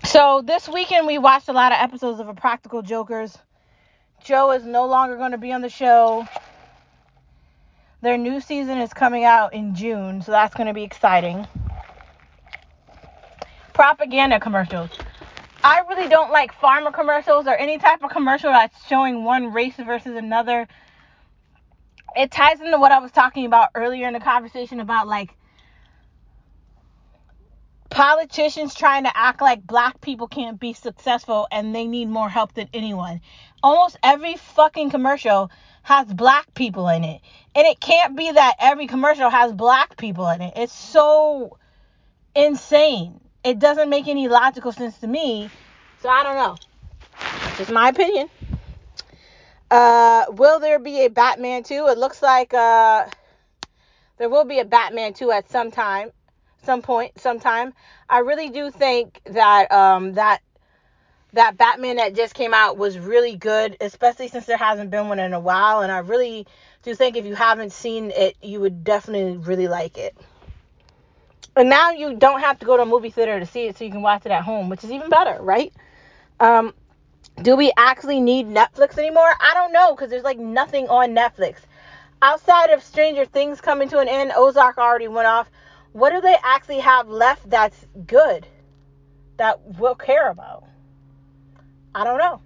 So 0.04 0.42
this 0.44 0.68
weekend 0.68 1.06
we 1.06 1.18
watched 1.18 1.48
a 1.48 1.52
lot 1.52 1.72
of 1.72 1.78
episodes 1.78 2.20
of 2.20 2.28
Impractical 2.28 2.82
Jokers. 2.82 3.38
Joe 4.24 4.50
is 4.52 4.64
no 4.64 4.86
longer 4.86 5.16
going 5.16 5.30
to 5.30 5.38
be 5.38 5.52
on 5.52 5.62
the 5.62 5.70
show. 5.70 6.28
Their 8.02 8.16
new 8.16 8.40
season 8.40 8.78
is 8.78 8.92
coming 8.92 9.24
out 9.24 9.52
in 9.52 9.74
June, 9.74 10.22
so 10.22 10.32
that's 10.32 10.54
going 10.54 10.66
to 10.68 10.74
be 10.74 10.82
exciting. 10.82 11.46
propaganda 13.80 14.38
commercials. 14.38 14.90
I 15.64 15.80
really 15.88 16.06
don't 16.06 16.30
like 16.30 16.52
farmer 16.52 16.92
commercials 16.92 17.46
or 17.46 17.56
any 17.56 17.78
type 17.78 18.02
of 18.02 18.10
commercial 18.10 18.50
that's 18.50 18.86
showing 18.86 19.24
one 19.24 19.54
race 19.54 19.76
versus 19.76 20.16
another. 20.16 20.68
It 22.14 22.30
ties 22.30 22.60
into 22.60 22.78
what 22.78 22.92
I 22.92 22.98
was 22.98 23.10
talking 23.10 23.46
about 23.46 23.70
earlier 23.74 24.06
in 24.06 24.12
the 24.12 24.20
conversation 24.20 24.80
about 24.80 25.08
like 25.08 25.30
politicians 27.88 28.74
trying 28.74 29.04
to 29.04 29.16
act 29.16 29.40
like 29.40 29.66
black 29.66 30.02
people 30.02 30.28
can't 30.28 30.60
be 30.60 30.74
successful 30.74 31.48
and 31.50 31.74
they 31.74 31.86
need 31.86 32.10
more 32.10 32.28
help 32.28 32.52
than 32.52 32.68
anyone. 32.74 33.22
Almost 33.62 33.96
every 34.02 34.36
fucking 34.36 34.90
commercial 34.90 35.50
has 35.82 36.06
black 36.12 36.52
people 36.54 36.88
in 36.88 37.04
it. 37.04 37.20
And 37.54 37.66
it 37.66 37.80
can't 37.80 38.16
be 38.16 38.30
that 38.30 38.54
every 38.58 38.86
commercial 38.86 39.30
has 39.30 39.52
black 39.52 39.96
people 39.96 40.28
in 40.28 40.40
it. 40.40 40.54
It's 40.56 40.72
so 40.72 41.58
insane. 42.34 43.20
It 43.42 43.58
doesn't 43.58 43.88
make 43.88 44.08
any 44.08 44.28
logical 44.28 44.72
sense 44.72 44.98
to 44.98 45.06
me. 45.06 45.50
So 46.02 46.08
I 46.08 46.22
don't 46.22 46.36
know. 46.36 46.56
Just 47.56 47.70
my 47.70 47.88
opinion. 47.88 48.28
Uh, 49.70 50.26
will 50.30 50.60
there 50.60 50.78
be 50.78 51.04
a 51.04 51.08
Batman 51.08 51.62
2? 51.62 51.88
It 51.88 51.98
looks 51.98 52.22
like 52.22 52.52
uh, 52.54 53.06
there 54.18 54.28
will 54.28 54.44
be 54.44 54.58
a 54.58 54.64
Batman 54.64 55.14
2 55.14 55.30
at 55.30 55.50
some 55.50 55.70
time 55.70 56.10
some 56.64 56.82
point, 56.82 57.18
sometime. 57.20 57.72
I 58.08 58.18
really 58.18 58.50
do 58.50 58.70
think 58.70 59.20
that 59.26 59.70
um, 59.72 60.14
that 60.14 60.40
that 61.32 61.56
Batman 61.56 61.96
that 61.96 62.14
just 62.14 62.34
came 62.34 62.54
out 62.54 62.76
was 62.76 62.98
really 62.98 63.36
good, 63.36 63.76
especially 63.80 64.28
since 64.28 64.46
there 64.46 64.56
hasn't 64.56 64.90
been 64.90 65.08
one 65.08 65.18
in 65.18 65.32
a 65.32 65.40
while. 65.40 65.80
And 65.80 65.92
I 65.92 65.98
really 65.98 66.46
do 66.82 66.94
think 66.94 67.16
if 67.16 67.24
you 67.24 67.34
haven't 67.34 67.72
seen 67.72 68.10
it, 68.10 68.36
you 68.42 68.60
would 68.60 68.84
definitely 68.84 69.36
really 69.36 69.68
like 69.68 69.98
it. 69.98 70.16
And 71.56 71.68
now 71.68 71.90
you 71.90 72.14
don't 72.14 72.40
have 72.40 72.58
to 72.60 72.66
go 72.66 72.76
to 72.76 72.82
a 72.82 72.86
movie 72.86 73.10
theater 73.10 73.38
to 73.38 73.46
see 73.46 73.66
it, 73.66 73.76
so 73.76 73.84
you 73.84 73.90
can 73.90 74.02
watch 74.02 74.24
it 74.24 74.32
at 74.32 74.42
home, 74.42 74.68
which 74.68 74.84
is 74.84 74.90
even 74.90 75.10
better, 75.10 75.38
right? 75.42 75.72
Um, 76.38 76.72
do 77.42 77.56
we 77.56 77.72
actually 77.76 78.20
need 78.20 78.46
Netflix 78.46 78.96
anymore? 78.98 79.30
I 79.40 79.52
don't 79.54 79.72
know, 79.72 79.94
because 79.94 80.10
there's 80.10 80.22
like 80.22 80.38
nothing 80.38 80.88
on 80.88 81.10
Netflix. 81.14 81.56
Outside 82.22 82.70
of 82.70 82.82
Stranger 82.82 83.24
Things 83.24 83.60
coming 83.60 83.88
to 83.88 83.98
an 83.98 84.08
end, 84.08 84.32
Ozark 84.36 84.78
already 84.78 85.08
went 85.08 85.26
off 85.26 85.50
what 85.92 86.10
do 86.10 86.20
they 86.20 86.36
actually 86.42 86.78
have 86.78 87.08
left 87.08 87.48
that's 87.50 87.86
good 88.06 88.46
that 89.38 89.60
we'll 89.78 89.94
care 89.94 90.30
about? 90.30 90.64
I 91.94 92.04
don't 92.04 92.18
know. 92.18 92.40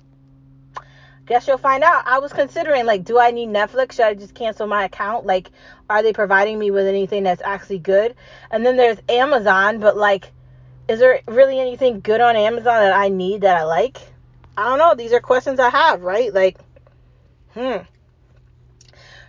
Guess 1.27 1.49
you'll 1.49 1.59
find 1.59 1.83
out. 1.83 2.07
I 2.07 2.19
was 2.19 2.33
considering 2.33 2.85
like, 2.85 3.05
do 3.05 3.19
I 3.19 3.31
need 3.31 3.49
Netflix? 3.49 3.93
Should 3.93 4.05
I 4.05 4.15
just 4.15 4.35
cancel 4.35 4.67
my 4.67 4.85
account? 4.85 5.25
Like, 5.25 5.51
are 5.89 6.03
they 6.03 6.13
providing 6.13 6.59
me 6.59 6.71
with 6.71 6.87
anything 6.87 7.23
that's 7.23 7.43
actually 7.43 7.79
good? 7.79 8.15
And 8.51 8.65
then 8.65 8.77
there's 8.77 8.99
Amazon, 9.09 9.81
but 9.81 9.97
like, 9.97 10.33
is 10.87 11.01
there 11.01 11.21
really 11.27 11.59
anything 11.59 12.01
good 12.01 12.21
on 12.21 12.37
Amazon 12.37 12.75
that 12.83 12.95
I 12.95 13.09
need 13.09 13.41
that 13.41 13.57
I 13.57 13.65
like? 13.65 13.99
I 14.57 14.65
don't 14.65 14.79
know. 14.79 14.95
These 14.95 15.13
are 15.13 15.21
questions 15.21 15.59
I 15.59 15.71
have, 15.71 16.03
right? 16.03 16.33
Like, 16.33 16.59
hmm 17.55 17.79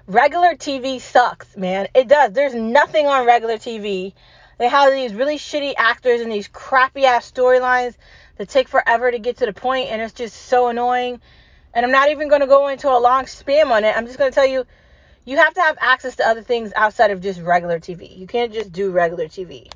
regular 0.08 0.56
TV 0.56 1.00
sucks, 1.00 1.58
man. 1.58 1.88
It 1.94 2.08
does. 2.08 2.32
There's 2.34 2.54
nothing 2.54 3.08
on 3.08 3.26
regular 3.26 3.56
TV. 3.56 4.14
They 4.58 4.68
have 4.68 4.92
these 4.94 5.14
really 5.14 5.38
shitty 5.38 5.74
actors 5.78 6.22
and 6.22 6.32
these 6.32 6.48
crappy 6.48 7.06
ass 7.06 7.32
storylines 7.32 7.96
that 8.38 8.50
take 8.50 8.68
forever 8.68 9.12
to 9.12 9.20
get 9.20 9.38
to 9.38 9.46
the 9.46 9.54
point, 9.54 9.90
and 9.90 10.02
it's 10.02 10.14
just 10.14 10.36
so 10.36 10.68
annoying. 10.68 11.22
And 11.74 11.86
I'm 11.86 11.92
not 11.92 12.10
even 12.10 12.30
going 12.30 12.42
to 12.42 12.48
go 12.48 12.68
into 12.68 12.90
a 12.90 13.00
long 13.00 13.26
spam 13.26 13.72
on 13.72 13.84
it. 13.84 13.96
I'm 13.96 14.06
just 14.06 14.18
going 14.18 14.32
to 14.32 14.36
tell 14.36 14.46
you, 14.46 14.66
you 15.26 15.38
have 15.38 15.54
to 15.56 15.62
have 15.62 15.78
access 15.80 16.16
to 16.18 16.28
other 16.28 16.42
things 16.42 16.72
outside 16.76 17.12
of 17.12 17.22
just 17.22 17.42
regular 17.42 17.80
TV. 17.80 18.18
You 18.18 18.28
can't 18.28 18.54
just 18.54 18.72
do 18.72 18.92
regular 18.92 19.26
TV. 19.26 19.70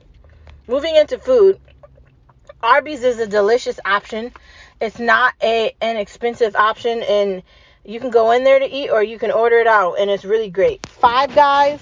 Moving 0.67 0.95
into 0.95 1.17
food, 1.17 1.60
Arby's 2.62 3.04
is 3.04 3.19
a 3.19 3.28
delicious 3.28 3.80
option. 3.84 4.32
It's 4.80 5.00
not 5.00 5.34
a 5.41 5.76
an 5.82 5.98
expensive 5.98 6.56
option, 6.56 7.02
and 7.04 7.43
you 7.84 8.00
can 8.00 8.12
go 8.12 8.32
in 8.32 8.43
there 8.43 8.60
to 8.60 8.69
eat 8.69 8.89
or 8.89 9.02
you 9.02 9.17
can 9.17 9.32
order 9.32 9.58
it 9.58 9.67
out 9.67 9.95
and 9.95 10.10
it's 10.10 10.26
really 10.26 10.50
great. 10.50 10.86
Five 10.86 11.34
Guys 11.34 11.80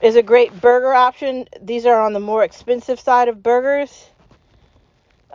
is 0.00 0.16
a 0.16 0.22
great 0.22 0.60
burger 0.60 0.92
option. 0.92 1.46
These 1.62 1.86
are 1.86 2.00
on 2.00 2.12
the 2.12 2.20
more 2.20 2.42
expensive 2.42 2.98
side 2.98 3.28
of 3.28 3.42
burgers. 3.42 4.10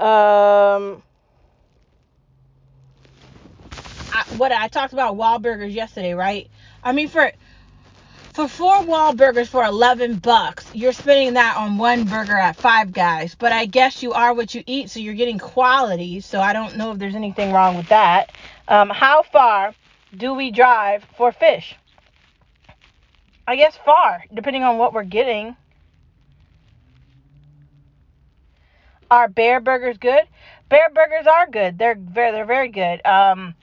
Um, 0.01 1.03
I, 4.11 4.23
what 4.37 4.51
I 4.51 4.67
talked 4.67 4.93
about 4.93 5.15
Wahlburgers 5.15 5.73
yesterday, 5.73 6.13
right? 6.13 6.49
I 6.83 6.91
mean 6.91 7.07
for 7.07 7.31
for 8.33 8.47
four 8.47 8.77
Wahlburgers 8.77 9.47
for 9.47 9.63
11 9.63 10.15
bucks, 10.17 10.65
you're 10.73 10.93
spending 10.93 11.33
that 11.33 11.57
on 11.57 11.77
one 11.77 12.05
burger 12.05 12.37
at 12.37 12.55
Five 12.55 12.93
Guys. 12.93 13.35
But 13.35 13.51
I 13.51 13.65
guess 13.65 14.01
you 14.01 14.13
are 14.13 14.33
what 14.33 14.55
you 14.55 14.63
eat, 14.65 14.89
so 14.89 14.99
you're 15.01 15.13
getting 15.13 15.37
quality. 15.37 16.21
So 16.21 16.39
I 16.39 16.53
don't 16.53 16.77
know 16.77 16.91
if 16.93 16.97
there's 16.97 17.15
anything 17.15 17.51
wrong 17.51 17.75
with 17.75 17.89
that. 17.89 18.31
Um, 18.67 18.89
how 18.89 19.21
far 19.21 19.75
do 20.15 20.33
we 20.33 20.49
drive 20.49 21.05
for 21.17 21.31
fish? 21.31 21.75
I 23.45 23.57
guess 23.57 23.77
far, 23.85 24.23
depending 24.33 24.63
on 24.63 24.77
what 24.77 24.93
we're 24.93 25.03
getting. 25.03 25.57
Are 29.11 29.27
bear 29.27 29.59
burgers 29.59 29.97
good? 29.97 30.23
Bear 30.69 30.89
burgers 30.89 31.27
are 31.27 31.45
good. 31.45 31.77
They're 31.77 31.95
very, 31.95 32.31
they're 32.31 32.45
very 32.45 32.69
good. 32.69 33.05
Um, 33.05 33.53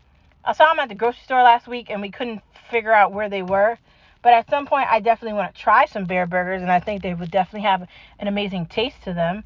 I 0.44 0.52
saw 0.52 0.68
them 0.68 0.78
at 0.78 0.90
the 0.90 0.94
grocery 0.94 1.22
store 1.24 1.42
last 1.42 1.66
week, 1.66 1.86
and 1.88 2.02
we 2.02 2.10
couldn't 2.10 2.42
figure 2.70 2.92
out 2.92 3.12
where 3.12 3.30
they 3.30 3.42
were. 3.42 3.78
But 4.22 4.34
at 4.34 4.50
some 4.50 4.66
point, 4.66 4.88
I 4.90 5.00
definitely 5.00 5.38
want 5.38 5.54
to 5.54 5.60
try 5.60 5.86
some 5.86 6.04
bear 6.04 6.26
burgers, 6.26 6.60
and 6.60 6.70
I 6.70 6.80
think 6.80 7.02
they 7.02 7.14
would 7.14 7.30
definitely 7.30 7.66
have 7.66 7.88
an 8.18 8.28
amazing 8.28 8.66
taste 8.66 9.02
to 9.04 9.14
them. 9.14 9.42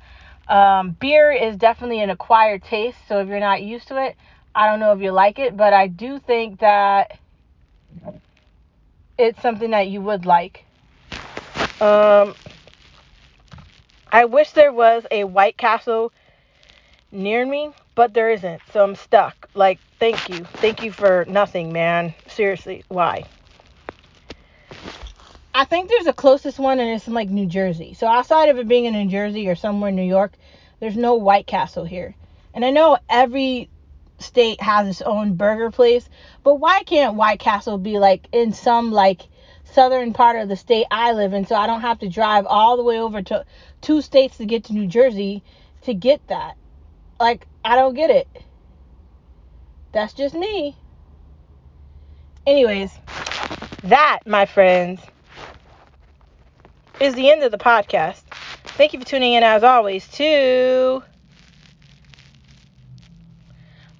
Um, 0.48 0.96
beer 0.98 1.30
is 1.30 1.56
definitely 1.56 2.00
an 2.00 2.10
acquired 2.10 2.64
taste, 2.64 2.98
so 3.06 3.20
if 3.20 3.28
you're 3.28 3.38
not 3.38 3.62
used 3.62 3.86
to 3.88 4.04
it, 4.04 4.16
I 4.56 4.66
don't 4.66 4.80
know 4.80 4.92
if 4.92 5.00
you 5.00 5.12
like 5.12 5.38
it, 5.38 5.56
but 5.56 5.72
I 5.72 5.86
do 5.86 6.18
think 6.18 6.58
that 6.58 7.16
it's 9.16 9.40
something 9.40 9.70
that 9.70 9.86
you 9.86 10.00
would 10.00 10.26
like. 10.26 10.64
Um, 11.80 12.34
I 14.14 14.26
wish 14.26 14.50
there 14.50 14.72
was 14.72 15.06
a 15.10 15.24
White 15.24 15.56
Castle 15.56 16.12
near 17.10 17.46
me, 17.46 17.70
but 17.94 18.12
there 18.12 18.30
isn't, 18.30 18.60
so 18.70 18.84
I'm 18.84 18.94
stuck. 18.94 19.48
Like, 19.54 19.80
thank 19.98 20.28
you. 20.28 20.44
Thank 20.44 20.82
you 20.82 20.92
for 20.92 21.24
nothing, 21.26 21.72
man. 21.72 22.12
Seriously, 22.28 22.84
why? 22.88 23.24
I 25.54 25.64
think 25.64 25.88
there's 25.88 26.06
a 26.06 26.12
closest 26.12 26.58
one, 26.58 26.78
and 26.78 26.90
it's 26.90 27.08
in 27.08 27.14
like 27.14 27.30
New 27.30 27.46
Jersey. 27.46 27.94
So 27.94 28.06
outside 28.06 28.50
of 28.50 28.58
it 28.58 28.68
being 28.68 28.84
in 28.84 28.92
New 28.92 29.10
Jersey 29.10 29.48
or 29.48 29.54
somewhere 29.54 29.88
in 29.88 29.96
New 29.96 30.02
York, 30.02 30.34
there's 30.78 30.96
no 30.96 31.14
White 31.14 31.46
Castle 31.46 31.84
here. 31.84 32.14
And 32.52 32.66
I 32.66 32.70
know 32.70 32.98
every 33.08 33.70
state 34.18 34.60
has 34.60 34.88
its 34.88 35.02
own 35.02 35.36
burger 35.36 35.70
place, 35.70 36.06
but 36.42 36.56
why 36.56 36.82
can't 36.82 37.16
White 37.16 37.40
Castle 37.40 37.78
be 37.78 37.98
like 37.98 38.28
in 38.30 38.52
some 38.52 38.92
like 38.92 39.22
southern 39.64 40.12
part 40.12 40.36
of 40.36 40.48
the 40.48 40.56
state 40.56 40.86
I 40.90 41.12
live 41.12 41.32
in 41.32 41.46
so 41.46 41.54
I 41.54 41.66
don't 41.66 41.80
have 41.80 42.00
to 42.00 42.08
drive 42.08 42.46
all 42.46 42.76
the 42.76 42.82
way 42.82 42.98
over 42.98 43.22
to 43.22 43.44
two 43.82 44.00
states 44.00 44.38
to 44.38 44.46
get 44.46 44.64
to 44.64 44.72
New 44.72 44.86
Jersey 44.86 45.42
to 45.82 45.92
get 45.92 46.26
that? 46.28 46.56
Like 47.20 47.46
I 47.64 47.76
don't 47.76 47.94
get 47.94 48.10
it. 48.10 48.28
That's 49.92 50.14
just 50.14 50.34
me. 50.34 50.76
Anyways, 52.46 52.90
that, 53.84 54.20
my 54.26 54.46
friends, 54.46 55.00
is 56.98 57.14
the 57.14 57.30
end 57.30 57.42
of 57.42 57.52
the 57.52 57.58
podcast. 57.58 58.22
Thank 58.64 58.94
you 58.94 58.98
for 58.98 59.04
tuning 59.04 59.34
in 59.34 59.42
as 59.42 59.62
always 59.62 60.08
to 60.08 61.02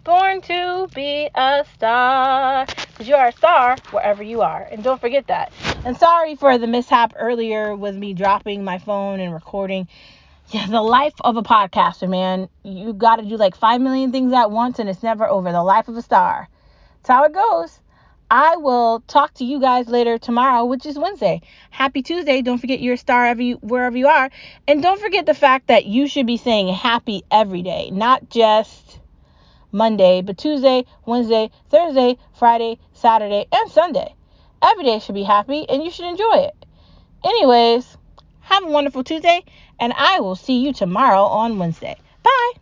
Born 0.04 0.40
to 0.40 0.88
be 0.96 1.30
a 1.32 1.64
star. 1.74 2.66
Because 2.66 3.06
you 3.06 3.14
are 3.14 3.28
a 3.28 3.32
star 3.32 3.76
wherever 3.92 4.20
you 4.22 4.40
are. 4.40 4.66
And 4.70 4.82
don't 4.82 5.00
forget 5.00 5.28
that. 5.28 5.52
And 5.84 5.96
sorry 5.96 6.36
for 6.36 6.58
the 6.58 6.68
mishap 6.68 7.12
earlier 7.18 7.74
with 7.74 7.96
me 7.96 8.14
dropping 8.14 8.62
my 8.62 8.78
phone 8.78 9.18
and 9.18 9.34
recording. 9.34 9.88
Yeah, 10.50 10.66
the 10.68 10.80
life 10.80 11.14
of 11.22 11.36
a 11.36 11.42
podcaster, 11.42 12.08
man. 12.08 12.48
You 12.62 12.92
got 12.92 13.16
to 13.16 13.24
do 13.24 13.36
like 13.36 13.56
5 13.56 13.80
million 13.80 14.12
things 14.12 14.32
at 14.32 14.52
once 14.52 14.78
and 14.78 14.88
it's 14.88 15.02
never 15.02 15.26
over. 15.28 15.50
The 15.50 15.62
life 15.62 15.88
of 15.88 15.96
a 15.96 16.02
star. 16.02 16.48
That's 16.98 17.08
how 17.08 17.24
it 17.24 17.32
goes. 17.32 17.80
I 18.30 18.58
will 18.58 19.00
talk 19.08 19.34
to 19.34 19.44
you 19.44 19.60
guys 19.60 19.88
later 19.88 20.18
tomorrow, 20.18 20.66
which 20.66 20.86
is 20.86 20.96
Wednesday. 20.96 21.42
Happy 21.70 22.00
Tuesday. 22.00 22.42
Don't 22.42 22.58
forget 22.58 22.78
you're 22.78 22.94
a 22.94 22.98
star 22.98 23.26
every, 23.26 23.54
wherever 23.54 23.96
you 23.96 24.06
are. 24.06 24.30
And 24.68 24.84
don't 24.84 25.00
forget 25.00 25.26
the 25.26 25.34
fact 25.34 25.66
that 25.66 25.84
you 25.84 26.06
should 26.06 26.28
be 26.28 26.36
saying 26.36 26.72
happy 26.72 27.24
every 27.28 27.62
day, 27.62 27.90
not 27.90 28.30
just 28.30 29.00
Monday, 29.72 30.22
but 30.22 30.38
Tuesday, 30.38 30.84
Wednesday, 31.06 31.50
Thursday, 31.70 32.18
Friday, 32.38 32.78
Saturday, 32.92 33.46
and 33.50 33.68
Sunday. 33.68 34.14
Every 34.62 34.84
day 34.84 35.00
should 35.00 35.16
be 35.16 35.24
happy 35.24 35.68
and 35.68 35.82
you 35.82 35.90
should 35.90 36.06
enjoy 36.06 36.36
it. 36.36 36.66
Anyways, 37.24 37.96
have 38.40 38.64
a 38.64 38.70
wonderful 38.70 39.04
Tuesday, 39.04 39.44
and 39.80 39.92
I 39.96 40.20
will 40.20 40.36
see 40.36 40.58
you 40.64 40.72
tomorrow 40.72 41.22
on 41.22 41.58
Wednesday. 41.58 41.96
Bye. 42.22 42.52